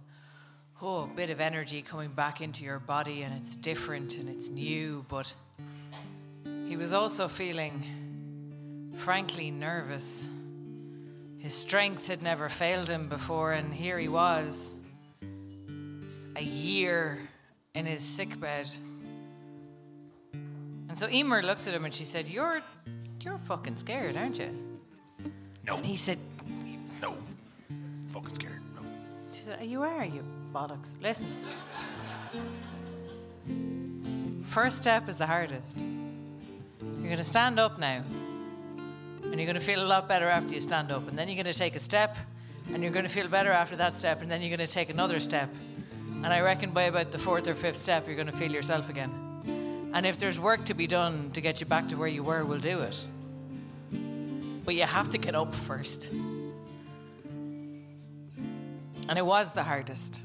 [0.82, 5.04] oh, bit of energy coming back into your body and it's different and it's new,
[5.08, 5.32] but
[6.66, 10.26] he was also feeling frankly nervous.
[11.38, 14.74] His strength had never failed him before, and here he was,
[16.34, 17.18] a year
[17.74, 18.68] in his sickbed.
[20.88, 22.62] And so Emer looks at him and she said, You're
[23.26, 24.50] you're fucking scared, aren't you?
[25.66, 25.76] No.
[25.76, 26.18] And he said,
[27.02, 27.16] No.
[28.10, 28.62] Fucking scared.
[28.76, 28.82] No.
[29.32, 30.22] She said, You are, you
[30.54, 30.94] bollocks.
[31.02, 31.26] Listen.
[34.44, 35.76] First step is the hardest.
[35.76, 38.02] You're going to stand up now.
[39.24, 41.08] And you're going to feel a lot better after you stand up.
[41.08, 42.16] And then you're going to take a step.
[42.72, 44.22] And you're going to feel better after that step.
[44.22, 45.52] And then you're going to take another step.
[46.22, 48.88] And I reckon by about the fourth or fifth step, you're going to feel yourself
[48.88, 49.90] again.
[49.92, 52.44] And if there's work to be done to get you back to where you were,
[52.44, 53.04] we'll do it.
[54.66, 56.10] But you have to get up first.
[59.08, 60.22] And it was the hardest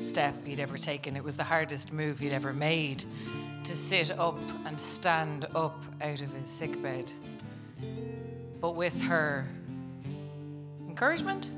[0.00, 1.16] step he'd ever taken.
[1.16, 3.04] It was the hardest move he'd ever made
[3.62, 7.12] to sit up and stand up out of his sickbed.
[8.60, 9.46] But with her
[10.88, 11.48] encouragement,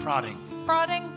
[0.00, 0.38] Prodding.
[0.66, 1.10] prodding,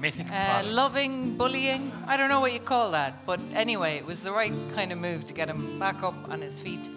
[0.00, 0.72] Mythic uh, prodding.
[0.72, 1.90] loving, bullying.
[2.06, 4.98] I don't know what you call that, but anyway, it was the right kind of
[4.98, 6.90] move to get him back up on his feet.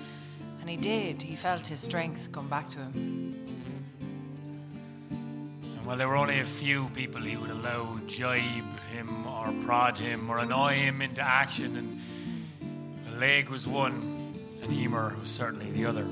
[0.69, 1.23] He did.
[1.23, 3.35] He felt his strength come back to him.
[5.09, 9.97] And while there were only a few people he would allow jibe him or prod
[9.97, 11.99] him or annoy him into action, and
[13.19, 16.07] Laeg was one, and Emer was certainly the other.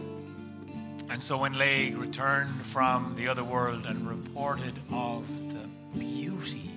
[1.10, 5.68] And so when Laeg returned from the other world and reported of the
[6.00, 6.72] beauty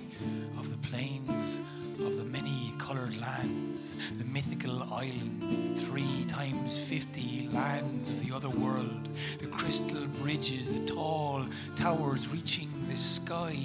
[0.59, 1.57] of the plains
[1.99, 3.70] of the many coloured lands, the
[4.31, 9.09] mythical islands, three times fifty lands of the other world,
[9.39, 13.55] the crystal bridges, the tall towers reaching the sky,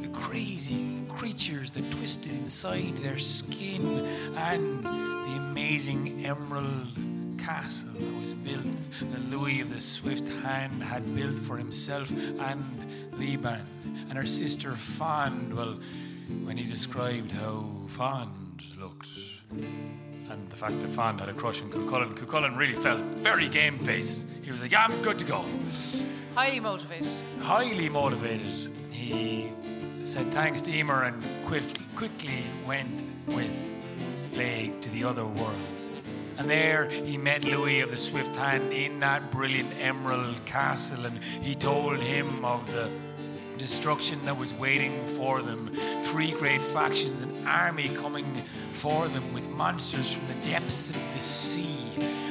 [0.00, 3.82] the crazy creatures that twisted inside their skin,
[4.36, 6.88] and the amazing emerald
[7.38, 13.12] castle that was built that Louis of the Swift Hand had built for himself and
[13.18, 13.66] Liban.
[14.08, 15.54] And her sister Fand.
[15.54, 15.78] Well,
[16.44, 19.08] when he described how Fand looked
[19.50, 23.78] and the fact that Fand had a crush on Cuchulainn, Cuchulainn really felt very game
[23.78, 24.24] face.
[24.42, 25.44] He was like, yeah, I'm good to go.
[26.34, 27.08] Highly motivated.
[27.40, 29.52] Highly motivated, he
[30.04, 31.64] said thanks to Emer and quick,
[31.96, 33.72] quickly went with
[34.34, 35.56] Laeg to the other world.
[36.38, 41.18] And there he met Louis of the Swift Hand in that brilliant emerald castle, and
[41.42, 42.88] he told him of the
[43.58, 45.68] destruction that was waiting for them.
[46.04, 48.40] Three great factions, an army coming
[48.78, 51.90] for them with monsters from the depths of the sea,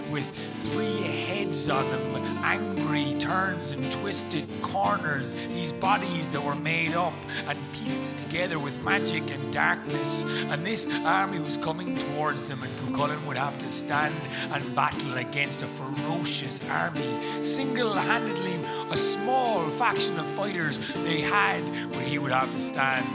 [0.09, 0.25] with
[0.71, 5.35] three heads on them, angry turns and twisted corners.
[5.49, 7.13] These bodies that were made up
[7.49, 10.23] and pieced together with magic and darkness.
[10.23, 14.15] And this army was coming towards them, and Cuchulainn would have to stand
[14.53, 17.43] and battle against a ferocious army.
[17.43, 18.57] Single handedly,
[18.89, 23.05] a small faction of fighters they had, but he would have to stand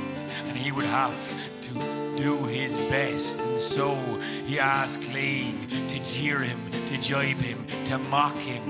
[0.49, 1.15] and he would have
[2.17, 3.39] do his best.
[3.41, 3.95] And so
[4.47, 5.55] he asked Laeg
[5.89, 8.63] to jeer him, to jibe him, to mock him.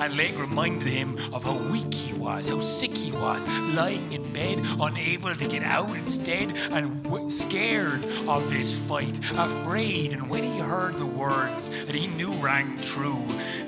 [0.00, 4.32] And Laeg reminded him of how weak he was, how sick he was, lying in
[4.32, 10.12] bed, unable to get out instead, and w- scared of this fight, afraid.
[10.12, 13.24] And when he heard the words that he knew rang true,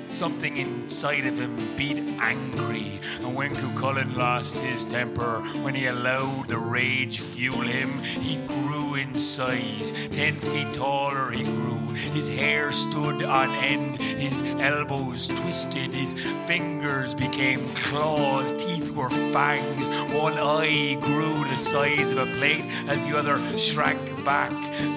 [0.09, 2.99] something inside of him beat angry.
[3.21, 8.95] And when Cuchulainn lost his temper, when he allowed the rage fuel him, he grew
[8.95, 9.91] in size.
[10.11, 11.77] Ten feet taller he grew.
[12.13, 16.13] His hair stood on end, his elbows twisted, his
[16.47, 19.89] fingers became claws, teeth were fangs.
[20.13, 24.51] One eye grew the size of a plate as the other shrank back.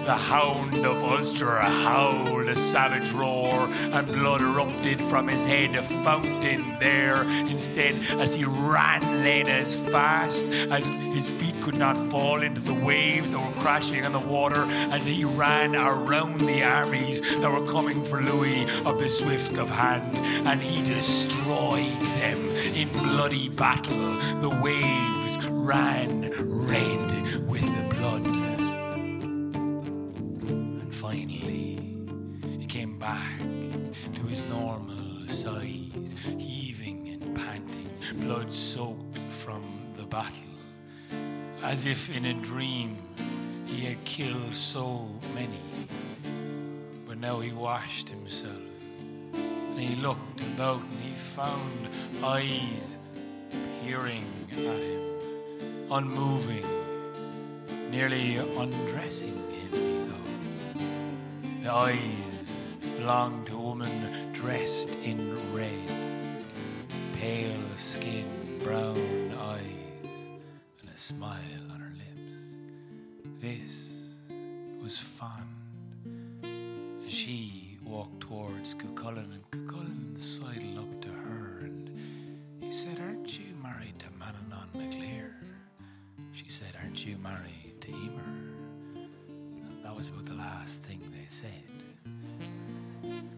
[0.05, 5.83] The hound of Ulster howled a savage roar, and blood erupted from his head, a
[5.83, 7.23] fountain there.
[7.49, 12.85] Instead, as he ran then as fast as his feet could not fall into the
[12.85, 17.67] waves that were crashing on the water, and he ran around the armies that were
[17.67, 20.17] coming for Louis of the Swift of Hand,
[20.49, 22.39] and he destroyed them
[22.75, 24.17] in bloody battle.
[24.41, 26.31] The waves ran
[26.67, 28.32] red with the blood.
[31.13, 31.77] Finally,
[32.59, 33.39] he came back
[34.15, 39.63] to his normal size, heaving and panting, blood soaked from
[39.99, 40.57] the battle.
[41.63, 42.97] As if in a dream,
[43.67, 45.61] he had killed so many.
[47.07, 48.63] But now he washed himself
[49.35, 51.89] And he looked about and he found
[52.25, 52.97] eyes
[53.85, 55.03] peering at him,
[55.91, 56.65] unmoving,
[57.91, 59.52] nearly undressing
[61.69, 62.51] eyes
[62.99, 65.91] belonged to a woman dressed in red,
[67.15, 68.27] pale skin,
[68.63, 68.97] brown
[69.39, 70.09] eyes,
[70.81, 71.39] and a smile
[71.73, 73.41] on her lips.
[73.41, 73.91] This
[74.83, 75.47] was Fand.
[76.45, 81.91] And she walked towards Cuchulainn, and Cuchulainn sidled up to her, and
[82.61, 85.35] he said, Aren't you married to Manannán mac Lir?
[86.33, 88.52] She said, Aren't you married to Emer?
[89.93, 91.51] That was about the last thing they said.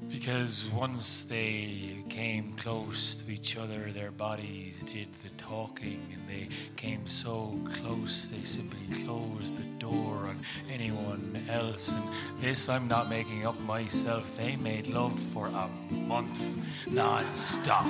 [0.08, 6.54] Because once they came close to each other, their bodies did the talking, and they
[6.76, 10.38] came so close they simply closed the door on
[10.70, 11.92] anyone else.
[11.92, 12.04] And
[12.38, 14.36] this I'm not making up myself.
[14.36, 16.40] They made love for a month
[16.88, 17.88] non stop.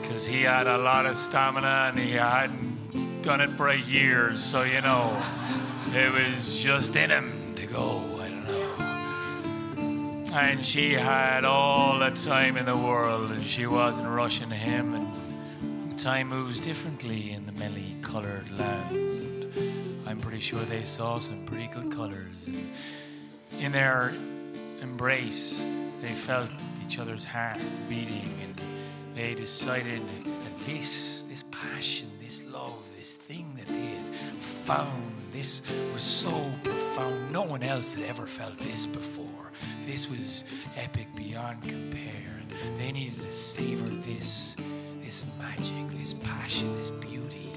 [0.00, 4.36] Because he had a lot of stamina and he hadn't done it for a year,
[4.36, 5.16] so you know,
[5.94, 8.02] it was just in him to go.
[8.20, 10.24] I don't know.
[10.34, 14.94] And she had all the time in the world, and she wasn't rushing him.
[14.94, 19.20] And time moves differently in the many colored lands.
[19.20, 22.46] And I'm pretty sure they saw some pretty good colors.
[22.46, 22.70] And
[23.58, 24.14] in their
[24.80, 25.64] embrace,
[26.02, 26.50] they felt
[26.86, 27.58] each other's heart
[27.88, 28.60] beating, and
[29.14, 35.60] they decided that this, this passion, this love, this thing that they had found, this
[35.92, 36.30] was so
[36.62, 37.30] profound.
[37.30, 39.52] No one else had ever felt this before.
[39.84, 40.44] This was
[40.76, 42.40] epic beyond compare.
[42.78, 44.56] They needed to savor this,
[45.00, 47.50] this magic, this passion, this beauty.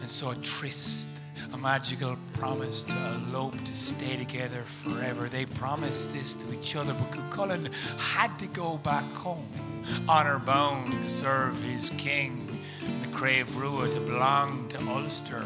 [0.00, 1.08] And so a tryst,
[1.52, 5.28] a magical promise to elope, to stay together forever.
[5.28, 9.48] They promised this to each other, but Cuchulainn had to go back home,
[10.08, 12.46] honor bound to serve his king,
[13.02, 15.44] the Craobh Rua, to belong to Ulster.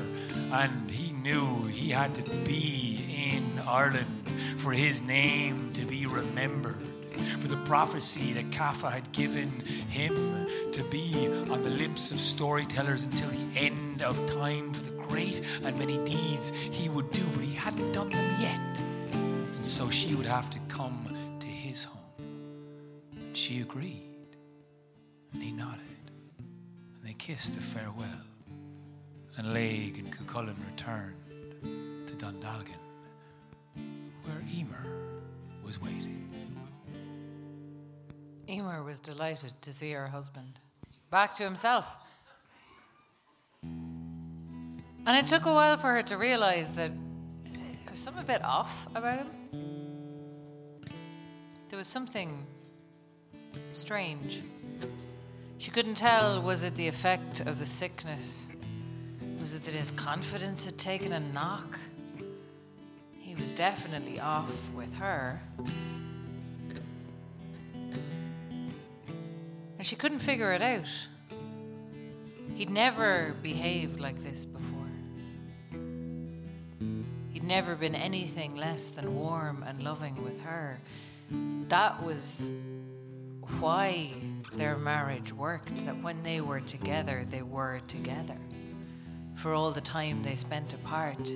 [0.52, 6.86] And he knew he had to be in Ireland for his name to be remembered
[7.40, 9.50] for the prophecy that Cathbad had given
[9.88, 15.02] him to be on the lips of storytellers until the end of time for the
[15.02, 18.60] great and many deeds he would do, but he hadn't done them yet.
[19.56, 21.06] And so she would have to come
[21.40, 21.98] to his home.
[23.16, 24.36] And she agreed.
[25.32, 25.80] And he nodded.
[26.94, 28.35] And they kissed a farewell.
[29.38, 31.14] And Laeg and Cuchulainn returned
[32.06, 32.80] to Dundalgan,
[34.24, 34.86] where Emer
[35.62, 36.26] was waiting.
[38.48, 40.58] Emer was delighted to see her husband
[41.10, 41.84] back to himself.
[43.62, 46.90] And it took a while for her to realize that
[47.44, 49.30] there was something a bit off about him.
[51.68, 52.44] There was something
[53.72, 54.40] strange.
[55.58, 58.48] She couldn't tell was it the effect of the sickness?
[59.46, 61.78] Was it that his confidence had taken a knock?
[63.20, 65.40] He was definitely off with her.
[69.78, 70.88] And she couldn't figure it out.
[72.56, 74.90] He'd never behaved like this before.
[77.30, 80.80] He'd never been anything less than warm and loving with her.
[81.68, 82.52] That was
[83.60, 84.10] why
[84.54, 88.38] their marriage worked, that when they were together, they were together.
[89.36, 91.30] For all the time they spent apart,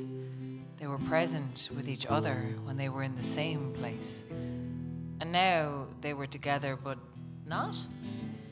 [0.79, 4.25] they were present with each other when they were in the same place.
[5.21, 6.97] And now they were together, but
[7.47, 7.77] not.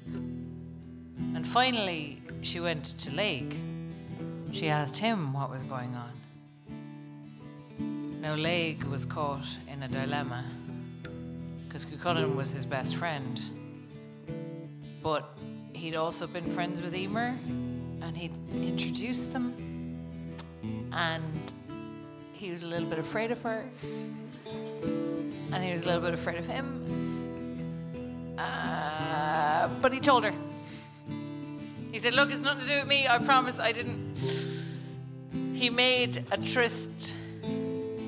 [0.06, 3.56] And finally, she went to Laeg.
[4.52, 6.12] She asked him what was going on.
[8.20, 10.44] Now, Laeg was caught in a dilemma
[11.66, 13.40] because Cuchulainn was his best friend.
[15.02, 15.38] But
[15.72, 17.34] he'd also been friends with Emer
[18.02, 19.54] and he'd introduced them.
[20.92, 21.52] And
[22.32, 23.64] he was a little bit afraid of her.
[25.52, 28.34] And he was a little bit afraid of him.
[28.38, 30.32] Uh, but he told her.
[31.92, 33.08] He said, Look, it's nothing to do with me.
[33.08, 34.16] I promise I didn't.
[35.54, 37.16] He made a tryst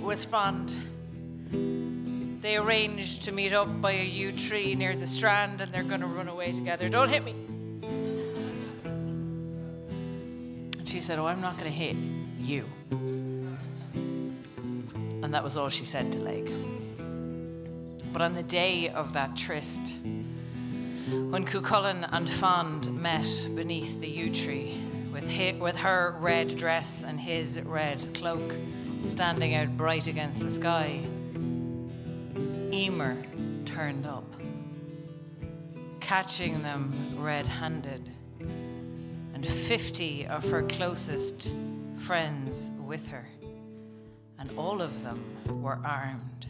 [0.03, 0.73] with Fand.
[2.41, 6.01] They arranged to meet up by a yew tree near the strand and they're going
[6.01, 6.89] to run away together.
[6.89, 7.35] Don't hit me.
[10.91, 11.95] She said, Oh, I'm not going to hit
[12.37, 12.65] you.
[15.23, 16.51] And that was all she said to Laeg.
[18.13, 24.33] But on the day of that tryst, when Cuchulainn and Fand met beneath the yew
[24.35, 24.81] tree,
[25.13, 28.53] with, hi- with her red dress and his red cloak
[29.05, 31.01] standing out bright against the sky,
[32.73, 33.17] Emer
[33.65, 34.25] turned turned up,
[36.01, 38.11] catching them red handed,
[39.41, 41.51] and 50 of her closest
[41.97, 43.27] friends with her.
[44.39, 45.19] And all of them
[45.63, 46.47] were armed,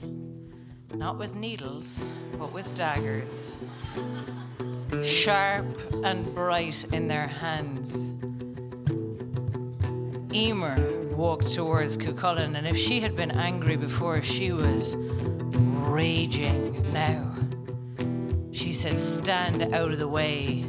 [0.92, 2.02] not with needles,
[2.36, 3.60] but with daggers,
[5.04, 5.66] sharp
[6.02, 8.10] and bright in their hands.
[10.34, 17.36] Emer walked towards Cuchulainn, and if she had been angry before, she was raging now.
[18.50, 20.64] She said, Stand out of the way.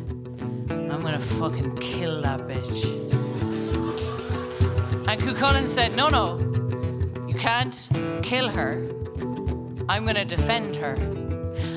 [0.72, 2.86] I'm gonna fucking kill that bitch.
[5.07, 6.38] And Cuchulainn said, No, no,
[7.28, 7.89] you can't
[8.24, 8.88] kill her.
[9.89, 10.93] I'm gonna defend her.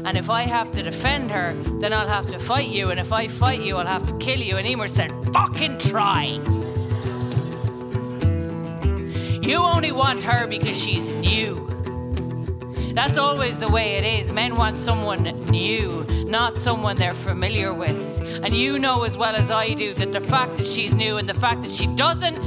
[0.05, 2.91] And if I have to defend her, then I'll have to fight you.
[2.91, 4.57] And if I fight you, I'll have to kill you.
[4.57, 6.41] And Emer said, Fucking try.
[9.43, 11.74] You only want her because she's new.
[12.95, 14.31] That's always the way it is.
[14.31, 18.23] Men want someone new, not someone they're familiar with.
[18.45, 21.29] And you know as well as I do that the fact that she's new and
[21.29, 22.39] the fact that she doesn't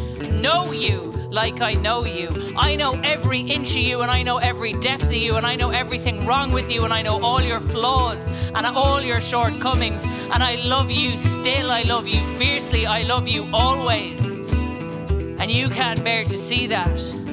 [0.41, 2.29] know you like I know you.
[2.55, 5.55] I know every inch of you and I know every depth of you and I
[5.55, 8.25] know everything wrong with you and I know all your flaws
[8.55, 10.01] and all your shortcomings.
[10.31, 11.71] And I love you still.
[11.71, 12.85] I love you fiercely.
[12.85, 14.35] I love you always.
[14.35, 17.26] And you can't bear to see that.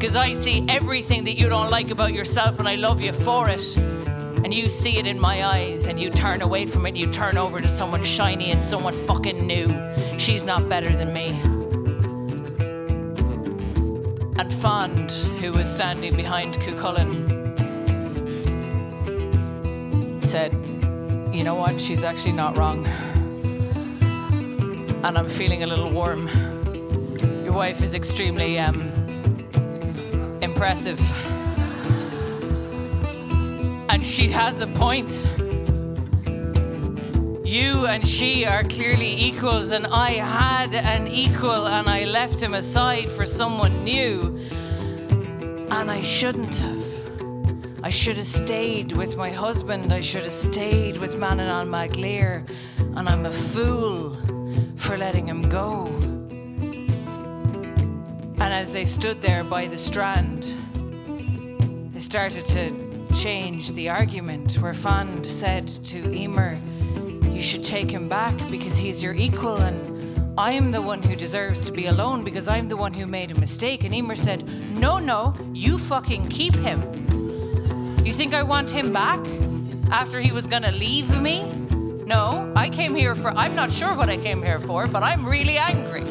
[0.00, 3.50] Because I see everything that you don't like about yourself and I love you for
[3.50, 3.76] it.
[3.76, 7.36] And you see it in my eyes and you turn away from it you turn
[7.36, 9.68] over to someone shiny and someone fucking new.
[10.16, 11.38] She's not better than me.
[14.40, 17.12] And Fand, who was standing behind Cuchulainn,
[20.24, 20.54] said,
[21.34, 21.78] You know what?
[21.78, 22.86] She's actually not wrong.
[25.04, 26.26] And I'm feeling a little warm.
[27.44, 28.89] Your wife is extremely um,
[30.42, 31.00] impressive.
[33.88, 35.28] And she has a point.
[37.44, 42.54] You and she are clearly equals, and I had an equal, and I left him
[42.54, 44.38] aside for someone new.
[45.70, 46.80] And I shouldn't have.
[47.82, 49.92] I should have stayed with my husband.
[49.92, 52.44] I should have stayed with Manannán mac Lir.
[52.96, 54.16] And I'm a fool
[54.76, 55.99] for letting him go.
[58.40, 60.42] And as they stood there by the strand,
[61.92, 66.58] they started to change the argument where Fand said to Emer,
[67.30, 71.66] You should take him back because he's your equal, and I'm the one who deserves
[71.66, 73.84] to be alone because I'm the one who made a mistake.
[73.84, 76.80] And Emer said, No, no, you fucking keep him.
[78.06, 79.20] You think I want him back
[79.90, 81.44] after he was gonna leave me?
[82.06, 85.26] No, I came here for, I'm not sure what I came here for, but I'm
[85.26, 86.04] really angry.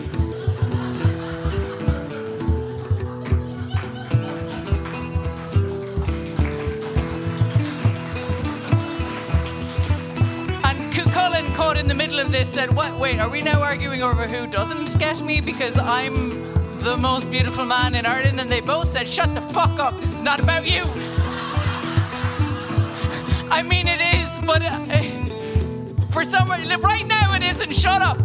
[11.59, 12.97] Caught in the middle of this said, What?
[12.97, 17.65] Wait, are we now arguing over who doesn't get me because I'm the most beautiful
[17.65, 18.39] man in Ireland?
[18.39, 19.99] And they both said, Shut the fuck up.
[19.99, 20.83] This is not about you.
[23.51, 24.79] I mean, it is, but uh,
[26.13, 27.75] for some right now it isn't.
[27.75, 28.17] Shut up.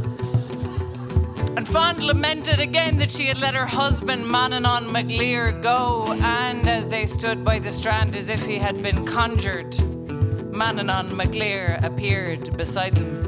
[1.57, 6.69] And Fand lamented again that she had let her husband Manannán mac Lir go, and
[6.69, 9.73] as they stood by the strand as if he had been conjured,
[10.53, 13.24] Manannán mac Lir appeared beside them.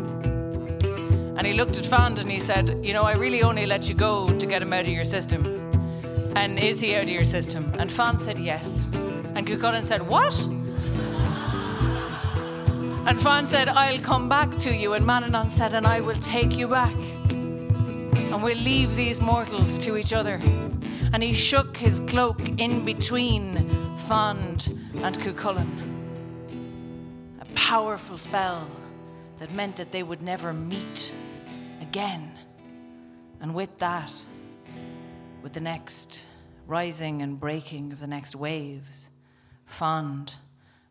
[1.36, 3.94] And he looked at Fand and he said, You know, I really only let you
[3.94, 5.44] go to get him out of your system.
[6.34, 7.70] And is he out of your system?
[7.78, 8.84] And Fand said, Yes.
[9.34, 10.34] And Cuchulainn said, What?
[13.06, 14.94] And Fand said, I'll come back to you.
[14.94, 16.96] And Manannán said, And I will take you back.
[17.30, 20.40] And we'll leave these mortals to each other.
[21.12, 23.68] And he shook his cloak in between
[24.08, 25.68] Fand and Cuchulainn.
[27.40, 28.66] A powerful spell
[29.38, 31.12] that meant that they would never meet
[31.96, 32.30] again.
[33.40, 34.12] And with that,
[35.42, 36.26] with the next
[36.66, 39.08] rising and breaking of the next waves,
[39.64, 40.34] Fand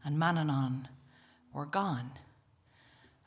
[0.04, 0.88] and Manannán
[1.54, 2.10] were gone.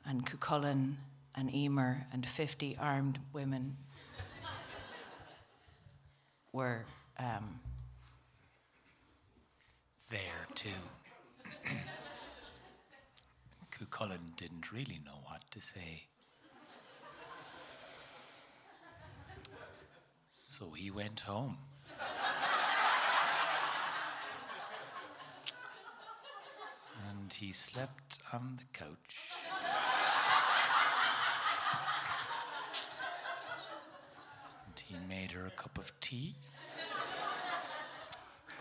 [0.04, 0.96] And Cuchulainn
[1.36, 3.76] and Emer and 50 armed women
[6.52, 6.84] were
[7.16, 7.60] um,
[10.10, 10.68] there too.
[13.70, 15.97] Cuchulainn didn't really know what to say.
[20.58, 21.56] So he went home.
[27.08, 29.34] and he slept on the couch.
[34.66, 36.34] and he made her a cup of tea.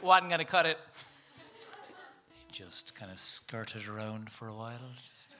[0.03, 0.77] Wasn't going to cut it.
[2.35, 4.93] He just kind of skirted around for a while.
[5.15, 5.35] Just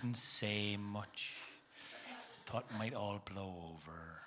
[0.00, 1.34] didn't say much.
[2.46, 4.18] Thought it might all blow over.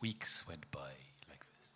[0.00, 0.90] Weeks went by
[1.28, 1.74] like this.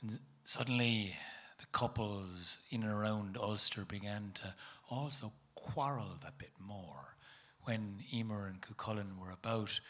[0.00, 1.16] And suddenly,
[1.58, 4.54] the couples in and around Ulster began to
[4.90, 7.16] also quarrel a bit more
[7.64, 9.80] when Emer and Cuchulainn were about.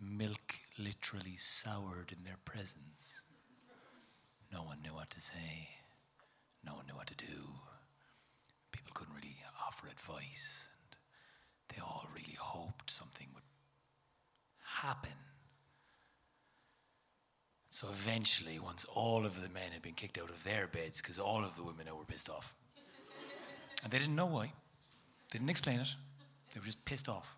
[0.00, 3.22] Milk literally soured in their presence.
[4.52, 5.70] No one knew what to say.
[6.64, 7.54] No one knew what to do.
[8.70, 10.68] People couldn't really offer advice.
[10.90, 10.96] And
[11.76, 13.42] they all really hoped something would
[14.62, 15.27] happen.
[17.78, 21.16] So eventually, once all of the men had been kicked out of their beds, because
[21.16, 22.52] all of the women now were pissed off,
[23.84, 24.46] and they didn't know why,
[25.30, 25.94] they didn't explain it,
[26.52, 27.36] they were just pissed off.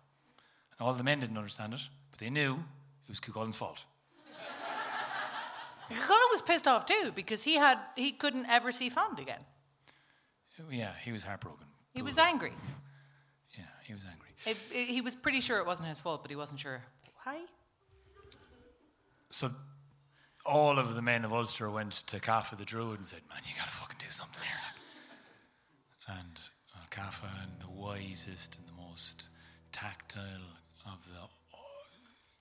[0.79, 3.83] And all the men didn't understand it, but they knew it was Cuchulainn's fault.
[5.91, 9.41] Cuchulainn was pissed off too because he had he couldn't ever see Fand again.
[10.71, 11.67] Yeah, he was heartbroken.
[11.93, 12.53] He was angry.
[13.55, 14.29] Yeah, he was angry.
[14.47, 16.81] It, it, he was pretty sure it wasn't his fault, but he wasn't sure
[17.25, 17.41] why.
[19.29, 19.51] So
[20.45, 23.55] all of the men of Ulster went to Cathbad the Druid and said, Man, you
[23.57, 26.17] gotta fucking do something here.
[26.17, 26.39] And
[26.75, 29.27] uh, Cathbad, and the wisest and the most
[29.71, 31.57] tactile of the uh,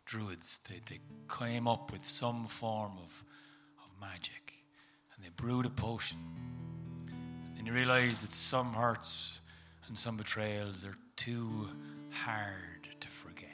[0.06, 1.00] Druids, they, they
[1.38, 3.24] came up with some form of,
[3.78, 4.54] of magic.
[5.14, 6.18] And they brewed a potion.
[7.56, 9.38] And you realize that some hurts
[9.86, 11.68] and some betrayals are too
[12.10, 13.48] hard to forget.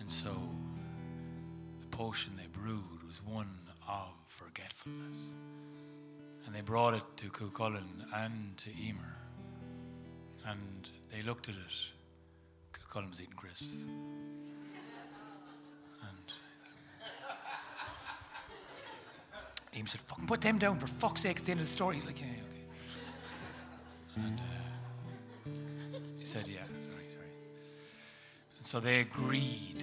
[0.00, 0.32] And so
[1.98, 5.32] potion they brewed was one of forgetfulness.
[6.46, 9.16] And they brought it to Cuchulainn and to Emer.
[10.46, 11.90] And they looked at it.
[12.72, 13.84] Cuchulainn was eating crisps.
[16.02, 16.32] And
[19.76, 21.96] Emer said, fucking put them down for fuck's sake, it's the end of the story.
[21.96, 24.24] He's like, yeah, okay.
[24.24, 25.50] And uh,
[26.16, 27.32] he said, yeah, sorry, sorry.
[28.56, 29.82] And so they agreed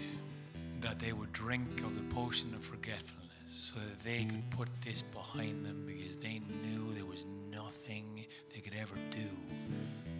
[1.05, 5.63] they would drink of the potion of forgetfulness so that they could put this behind
[5.63, 9.29] them because they knew there was nothing they could ever do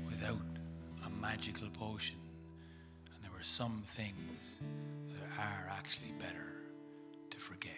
[0.06, 0.46] without
[1.08, 2.18] a magical potion.
[3.16, 4.62] And there were some things
[5.16, 6.54] that are actually better
[7.32, 7.72] to forget,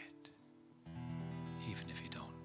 [1.71, 2.36] even if you don't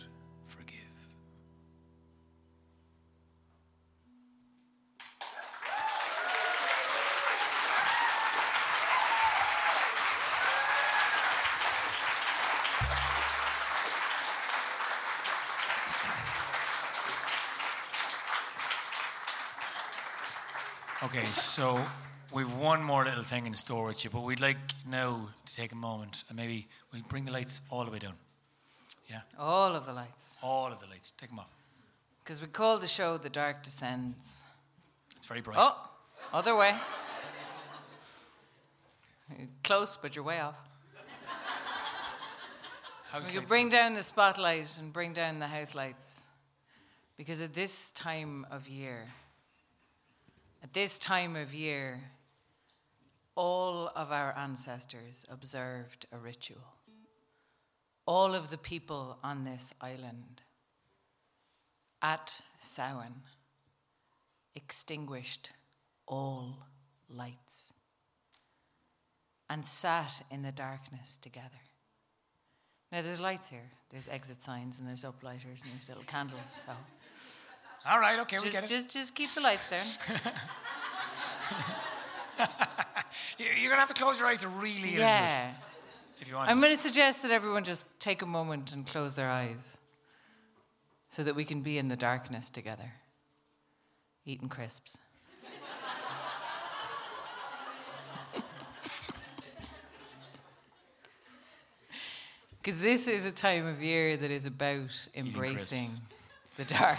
[21.14, 21.84] Okay, so
[22.32, 24.56] we've one more little thing in store with you, but we'd like
[24.88, 28.14] now to take a moment and maybe we'll bring the lights all the way down.
[29.10, 30.38] Yeah, All of the lights.
[30.42, 31.10] all of the lights.
[31.10, 31.50] Take them off.
[32.24, 34.44] Because we call the show The Dark Descends.
[35.14, 35.58] It's very bright.
[35.60, 35.90] Oh,
[36.32, 36.74] other way.
[39.62, 40.56] Close, but you're way off.
[43.10, 46.22] House We could bring down the spotlight and bring down the house lights.
[47.18, 49.08] Because at this time of year,
[50.62, 52.00] at this time of year,
[53.34, 56.74] all of our ancestors observed a ritual.
[58.06, 60.42] All of the people on this island
[62.00, 63.22] at Samhain
[64.54, 65.50] extinguished
[66.06, 66.58] all
[67.08, 67.72] lights
[69.48, 71.48] and sat in the darkness together.
[72.90, 73.70] Now, there's lights here.
[73.90, 76.60] There's exit signs and there's uplighters and there's little candles.
[76.66, 76.72] So
[77.85, 78.76] All right, okay, we get just, it.
[78.76, 79.80] just, just keep the lights down.
[83.39, 85.53] You- You're going to have to close your eyes to really get into it yeah.
[86.20, 86.68] if you want I'm to.
[86.68, 89.78] to suggest that everyone just take a moment and close their eyes
[91.09, 92.93] so that we can be in the darkness together,
[94.24, 94.99] eating crisps.
[102.62, 105.89] Because this is a time of year that is about embracing
[106.57, 106.99] the dark.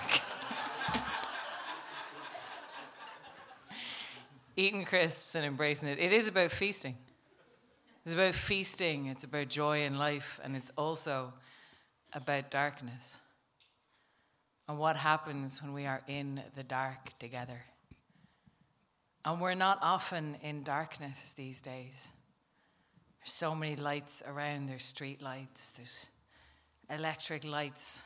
[4.55, 5.99] Eating crisps and embracing it.
[5.99, 6.95] It is about feasting.
[8.05, 11.31] It's about feasting, it's about joy in life, and it's also
[12.11, 13.19] about darkness.
[14.67, 17.63] And what happens when we are in the dark together.
[19.23, 22.09] And we're not often in darkness these days.
[23.19, 24.67] There's so many lights around.
[24.67, 26.09] There's street lights, there's
[26.89, 28.03] electric lights.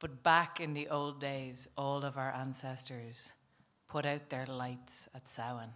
[0.00, 3.32] But back in the old days, all of our ancestors
[3.88, 5.74] put out their lights at Samhain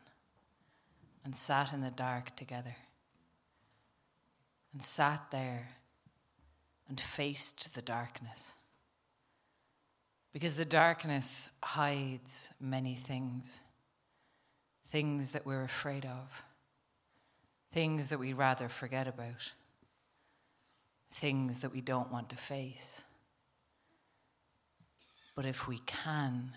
[1.25, 2.77] and sat in the dark together.
[4.73, 5.71] And sat there
[6.89, 8.55] and faced the darkness
[10.33, 13.63] Because the darkness hides many things,
[14.89, 16.45] things that we're afraid of,
[17.73, 19.53] things that we'd rather forget about,
[21.13, 23.03] things that we don't want to face.
[25.35, 26.53] But if we can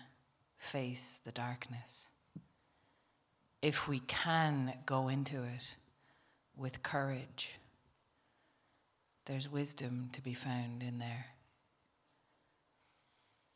[0.64, 2.08] face the darkness,
[3.60, 5.76] if we can go into it
[6.56, 7.58] with courage,
[9.26, 11.26] there's wisdom to be found in there.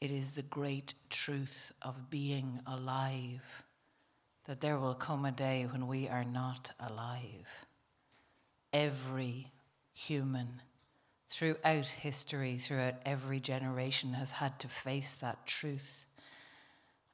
[0.01, 3.65] It is the great truth of being alive
[4.45, 7.67] that there will come a day when we are not alive.
[8.73, 9.53] Every
[9.93, 10.63] human
[11.29, 16.07] throughout history, throughout every generation, has had to face that truth.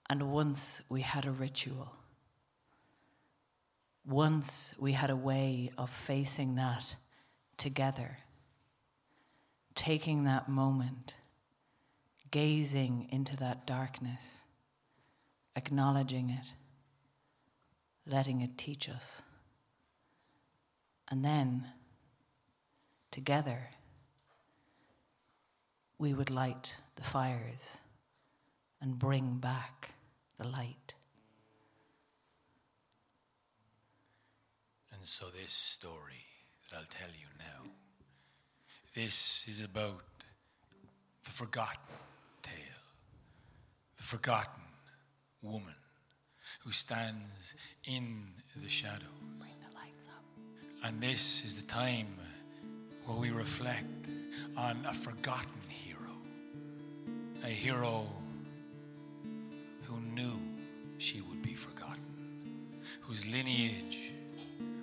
[0.08, 1.92] And once we had a ritual.
[4.06, 6.96] Once we had a way of facing that
[7.56, 8.18] together,
[9.74, 11.14] taking that moment,
[12.30, 14.44] gazing into that darkness,
[15.56, 16.54] acknowledging it,
[18.06, 19.22] letting it teach us.
[21.08, 21.64] And then,
[23.10, 23.70] together,
[25.98, 27.78] we would light the fires
[28.80, 29.93] and bring back
[30.38, 30.94] the light.
[34.92, 36.24] And so, this story
[36.70, 37.70] that I'll tell you now,
[38.94, 40.02] this is about
[41.24, 41.94] the forgotten
[42.42, 42.54] tale,
[43.96, 44.62] the forgotten
[45.42, 45.74] woman
[46.60, 47.54] who stands
[47.84, 49.12] in the shadow.
[49.38, 50.24] Bring the lights up.
[50.84, 52.06] And this is the time
[53.04, 54.08] where we reflect
[54.56, 56.16] on a forgotten hero,
[57.44, 58.06] a hero
[59.84, 60.38] who knew
[60.98, 62.02] she would be forgotten,
[63.00, 64.12] whose lineage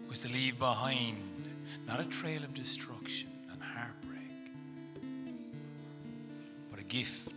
[0.08, 1.18] was to leave behind
[1.88, 4.54] not a trail of destruction and heartbreak,
[6.70, 7.34] but a gift,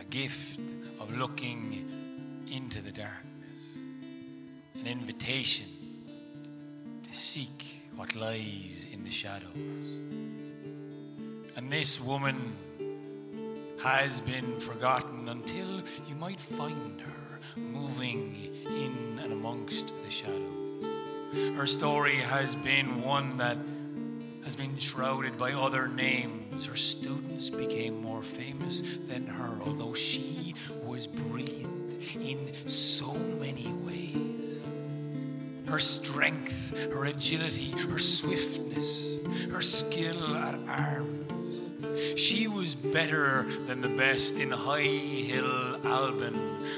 [0.00, 0.60] a gift
[1.00, 3.78] of looking into the darkness,
[4.78, 5.66] an invitation
[7.02, 9.56] to seek what lies in the shadows.
[11.56, 12.56] And this woman
[13.84, 20.86] has been forgotten until you might find her moving in and amongst the shadows.
[21.54, 23.58] Her story has been one that
[24.42, 26.64] has been shrouded by other names.
[26.64, 34.62] Her students became more famous than her, although she was brilliant in so many ways.
[35.68, 39.18] Her strength, her agility, her swiftness,
[39.50, 41.23] her skill at arms.
[42.16, 46.34] She was better than the best in High Hill, Alban,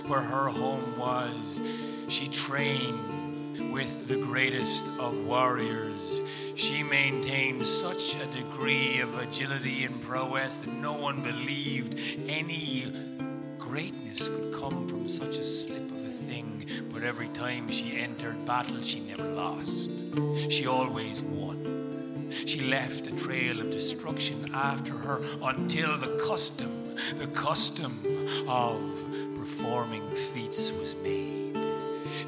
[0.09, 1.61] where her home was.
[2.09, 6.21] She trained with the greatest of warriors.
[6.55, 12.91] She maintained such a degree of agility and prowess that no one believed any
[13.59, 16.67] greatness could come from such a slip of a thing.
[16.91, 19.91] But every time she entered battle, she never lost.
[20.49, 21.46] She always won.
[22.47, 27.99] She left a trail of destruction after her until the custom, the custom
[28.47, 28.81] of
[29.37, 31.57] performing feats was made.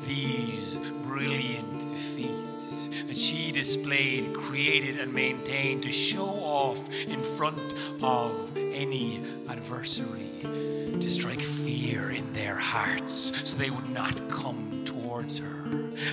[0.08, 2.74] These brilliant feats
[3.06, 11.08] that she displayed, created, and maintained to show off in front of any adversary, to
[11.08, 15.62] strike fear in their hearts so they would not come towards her.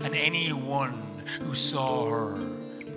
[0.03, 0.93] And anyone
[1.39, 2.54] who saw her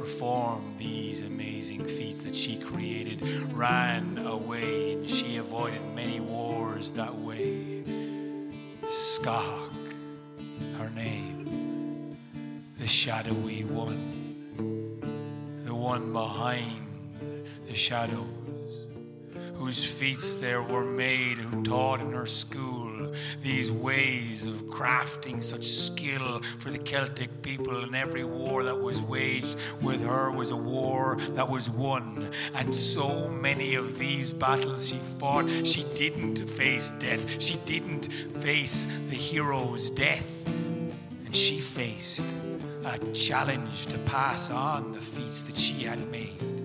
[0.09, 3.22] perform these amazing feats that she created
[3.52, 7.85] ran away, and she avoided many wars that way.
[8.89, 9.70] Skak,
[10.78, 12.16] her name,
[12.78, 14.97] the shadowy woman,
[15.66, 16.86] the one behind
[17.66, 18.89] the shadows,
[19.56, 22.77] whose feats there were made, who taught in her school
[23.42, 29.00] these ways of crafting such skill for the Celtic people, and every war that was
[29.02, 32.30] waged with her was a war that was won.
[32.54, 38.12] And so many of these battles she fought, she didn't face death, she didn't
[38.42, 42.24] face the hero's death, and she faced
[42.84, 46.57] a challenge to pass on the feats that she had made.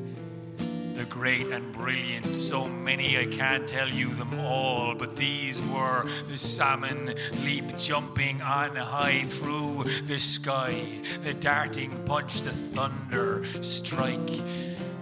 [0.94, 6.06] The great and brilliant, so many I can't tell you them all, but these were
[6.28, 10.76] the salmon leap jumping on high through the sky,
[11.24, 14.28] the darting punch, the thunder strike,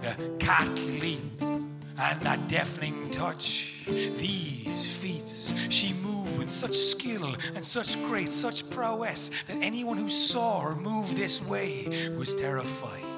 [0.00, 3.84] the cat leap, and that deafening touch.
[3.86, 10.08] These feats she moved with such skill and such grace, such prowess, that anyone who
[10.08, 13.11] saw her move this way was terrified.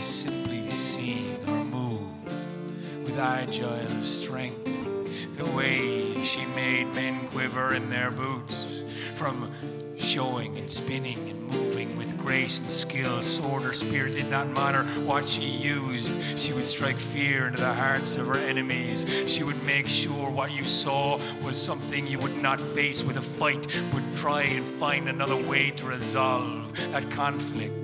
[0.00, 2.00] simply see her move
[3.04, 4.64] with eye of strength,
[5.36, 8.82] the way she made men quiver in their boots
[9.14, 9.52] from
[9.98, 13.20] showing and spinning and moving with grace and skill.
[13.20, 16.38] Sword or spear did not matter what she used.
[16.38, 19.04] She would strike fear into the hearts of her enemies.
[19.26, 23.22] She would make sure what you saw was something you would not face with a
[23.22, 27.79] fight, but try and find another way to resolve that conflict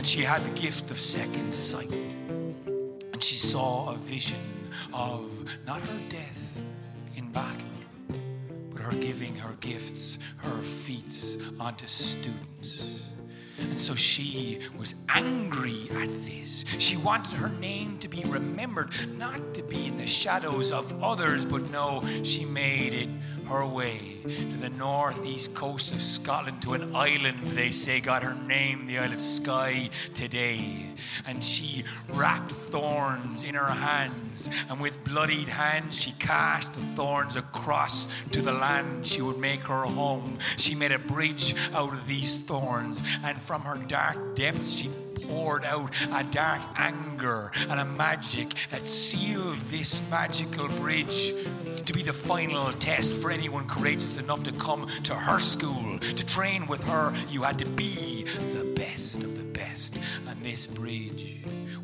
[0.00, 1.92] and she had the gift of second sight.
[3.12, 4.40] And she saw a vision
[4.94, 5.30] of
[5.66, 6.62] not her death
[7.16, 7.68] in battle
[8.70, 12.82] but her giving her gifts, her feats onto students.
[13.58, 16.64] And so she was angry at this.
[16.78, 21.44] She wanted her name to be remembered, not to be in the shadows of others,
[21.44, 23.10] but no, she made it
[23.50, 28.34] her way to the northeast coast of Scotland to an island they say got her
[28.46, 30.86] name, the Isle of Skye, today.
[31.26, 37.34] And she wrapped thorns in her hands, and with bloodied hands she cast the thorns
[37.34, 40.38] across to the land she would make her home.
[40.56, 44.90] She made a bridge out of these thorns, and from her dark depths she
[45.30, 51.32] poured out a dark anger and a magic that sealed this magical bridge
[51.86, 55.98] to be the final test for anyone courageous enough to come to her school.
[56.00, 58.24] To train with her, you had to be
[58.54, 60.00] the best of the best.
[60.28, 61.38] And this bridge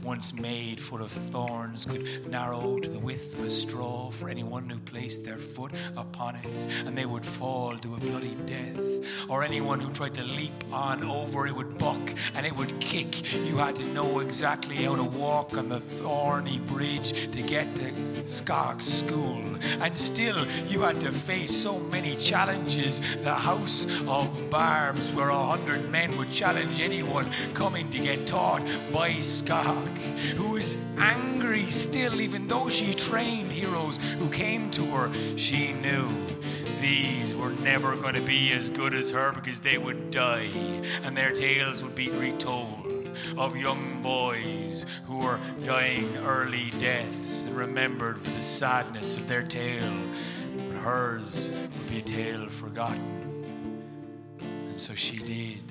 [0.06, 4.68] once made full of thorns, could narrow to the width of a straw for anyone
[4.68, 6.46] who placed their foot upon it,
[6.86, 8.78] and they would fall to a bloody death.
[9.28, 13.34] Or anyone who tried to leap on over it would buck and it would kick.
[13.48, 18.26] You had to know exactly how to walk on the thorny bridge to get to
[18.26, 19.42] Skagh School.
[19.80, 23.00] And still, you had to face so many challenges.
[23.24, 28.62] The house of barbs, where a hundred men would challenge anyone coming to get taught
[28.92, 29.95] by Skagh
[30.36, 35.36] who was angry still, even though she trained heroes who came to her.
[35.36, 36.08] She knew
[36.80, 40.50] these were never going to be as good as her because they would die
[41.02, 47.56] and their tales would be retold of young boys who were dying early deaths and
[47.56, 49.92] remembered for the sadness of their tale.
[50.68, 53.44] But hers would be a tale forgotten.
[54.40, 55.65] And so she did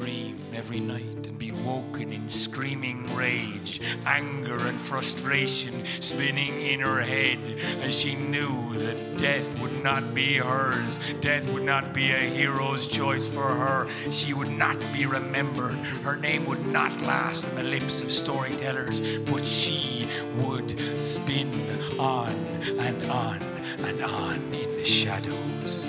[0.00, 7.00] dream every night and be woken in screaming rage, anger, and frustration spinning in her
[7.00, 7.38] head
[7.82, 11.00] as she knew that death would not be hers.
[11.20, 13.88] Death would not be a hero's choice for her.
[14.12, 15.78] She would not be remembered.
[16.04, 21.50] Her name would not last on the lips of storytellers, but she would spin
[21.98, 22.32] on
[22.78, 23.42] and on
[23.84, 25.87] and on in the shadows.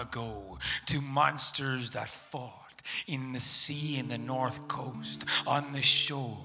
[0.00, 0.58] Ago.
[0.86, 6.38] Two monsters that fought in the sea in the north coast, on the shore,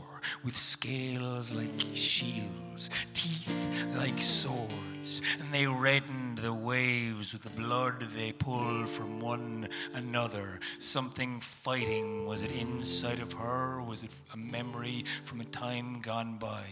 [0.43, 3.51] with scales like shields, teeth
[3.95, 4.94] like swords,
[5.39, 10.59] and they reddened the waves with the blood they pulled from one another.
[10.79, 12.25] Something fighting.
[12.25, 13.81] Was it inside of her?
[13.83, 16.65] Was it a memory from a time gone by?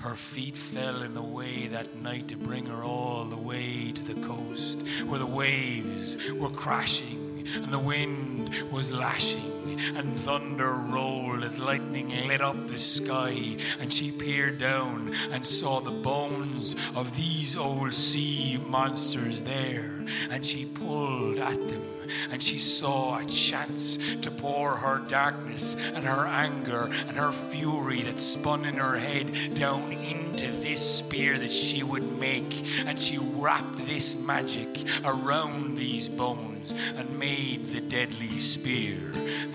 [0.00, 4.02] Her feet fell in the way that night to bring her all the way to
[4.02, 7.24] the coast, where the waves were crashing
[7.56, 9.54] and the wind was lashing
[9.96, 13.56] and thunder rolled as lightning lit up the sky.
[13.80, 19.90] And she peered down and saw the bones of these old sea monsters there.
[20.30, 21.82] And she pulled at them
[22.30, 28.02] and she saw a chance to pour her darkness and her anger and her fury
[28.02, 32.64] that spun in her head down into this spear that she would make.
[32.86, 38.98] And she wrapped this magic around these bones and made the deadly spear,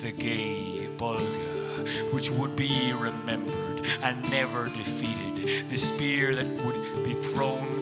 [0.02, 1.60] the Gae Bolga
[2.12, 5.70] which would be remembered and never defeated.
[5.70, 7.79] The spear that would be thrown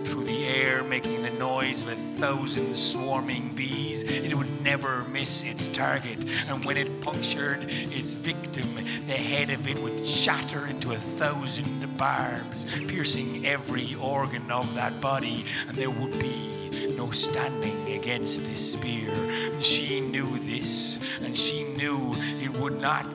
[0.47, 4.03] air, making the noise of a thousand swarming bees.
[4.03, 8.67] It would never miss its target, and when it punctured its victim,
[9.07, 14.99] the head of it would shatter into a thousand barbs, piercing every organ of that
[15.01, 19.11] body, and there would be no standing against this spear.
[19.11, 23.05] And she knew this, and she knew it would not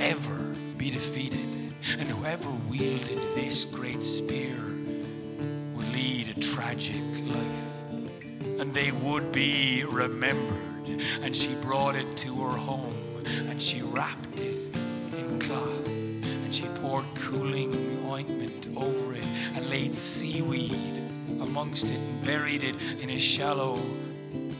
[0.00, 1.74] ever be defeated.
[1.98, 4.75] And whoever wielded this great spear
[5.96, 7.72] lead a tragic life.
[8.60, 10.86] And they would be remembered.
[11.22, 12.94] And she brought it to her home,
[13.48, 14.76] and she wrapped it
[15.16, 17.72] in cloth, and she poured cooling
[18.06, 21.02] ointment over it, and laid seaweed
[21.40, 23.80] amongst it, and buried it in a shallow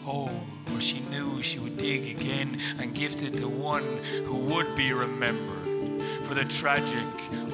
[0.04, 0.40] hole.
[0.70, 2.58] Where she knew she would dig again.
[2.78, 3.86] And gift it to one
[4.24, 5.66] who would be remembered.
[6.26, 7.06] For the tragic,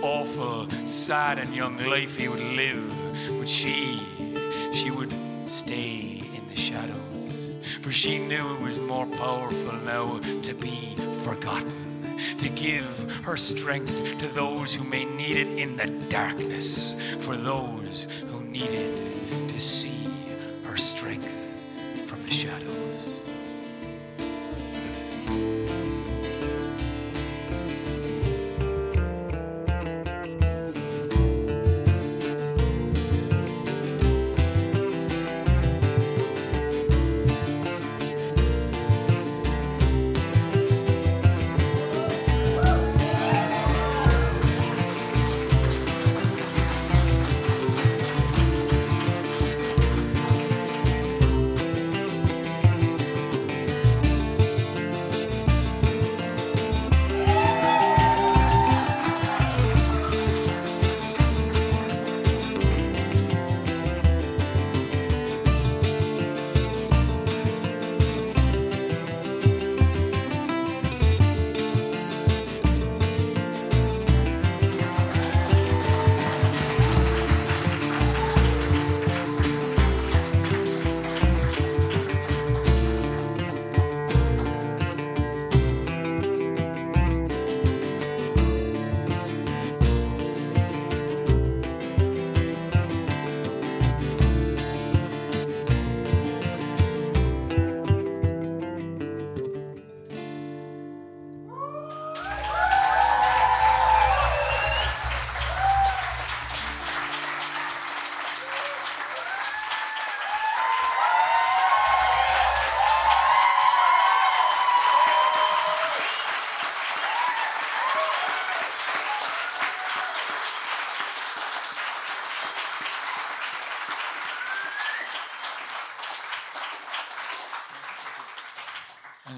[0.02, 3.01] awful, sad, and young life he would live.
[3.42, 4.00] But she,
[4.72, 5.12] she would
[5.48, 10.94] stay in the shadows, for she knew it was more powerful now to be
[11.24, 12.86] forgotten, to give
[13.24, 19.48] her strength to those who may need it in the darkness, for those who needed
[19.48, 20.06] to see
[20.62, 21.26] her strength
[22.06, 22.82] from the shadows.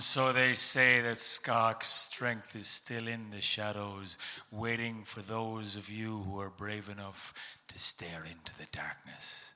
[0.05, 4.19] So they say that Skag's strength is still in the shadows,
[4.53, 7.33] waiting for those of you who are brave enough
[7.69, 9.55] to stare into the darkness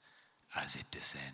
[0.56, 1.26] as it descends.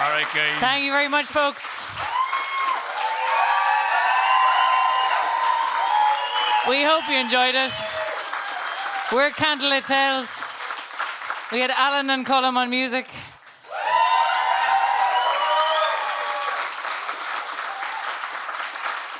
[0.00, 0.58] All right, guys.
[0.58, 1.88] Thank you very much, folks.
[6.66, 7.70] We hope you enjoyed it.
[9.12, 10.30] We're Candlelit Tales.
[11.52, 13.06] We had Alan and Colum on music.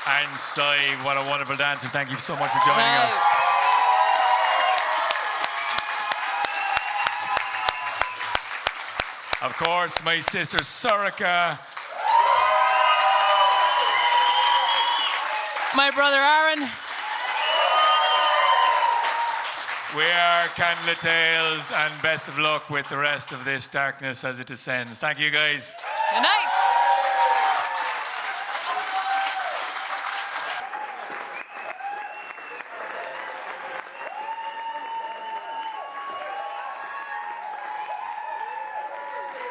[0.07, 1.87] And Sai, what a wonderful dancer.
[1.89, 3.13] Thank you so much for joining us.
[9.43, 11.59] Of course, my sister Sorika.
[15.75, 16.71] My brother Aaron.
[19.95, 24.41] We are Candlelit Tales, and best of luck with the rest of this darkness as
[24.41, 24.99] it descends.
[24.99, 25.71] Thank you, guys.
[26.13, 26.44] Good night.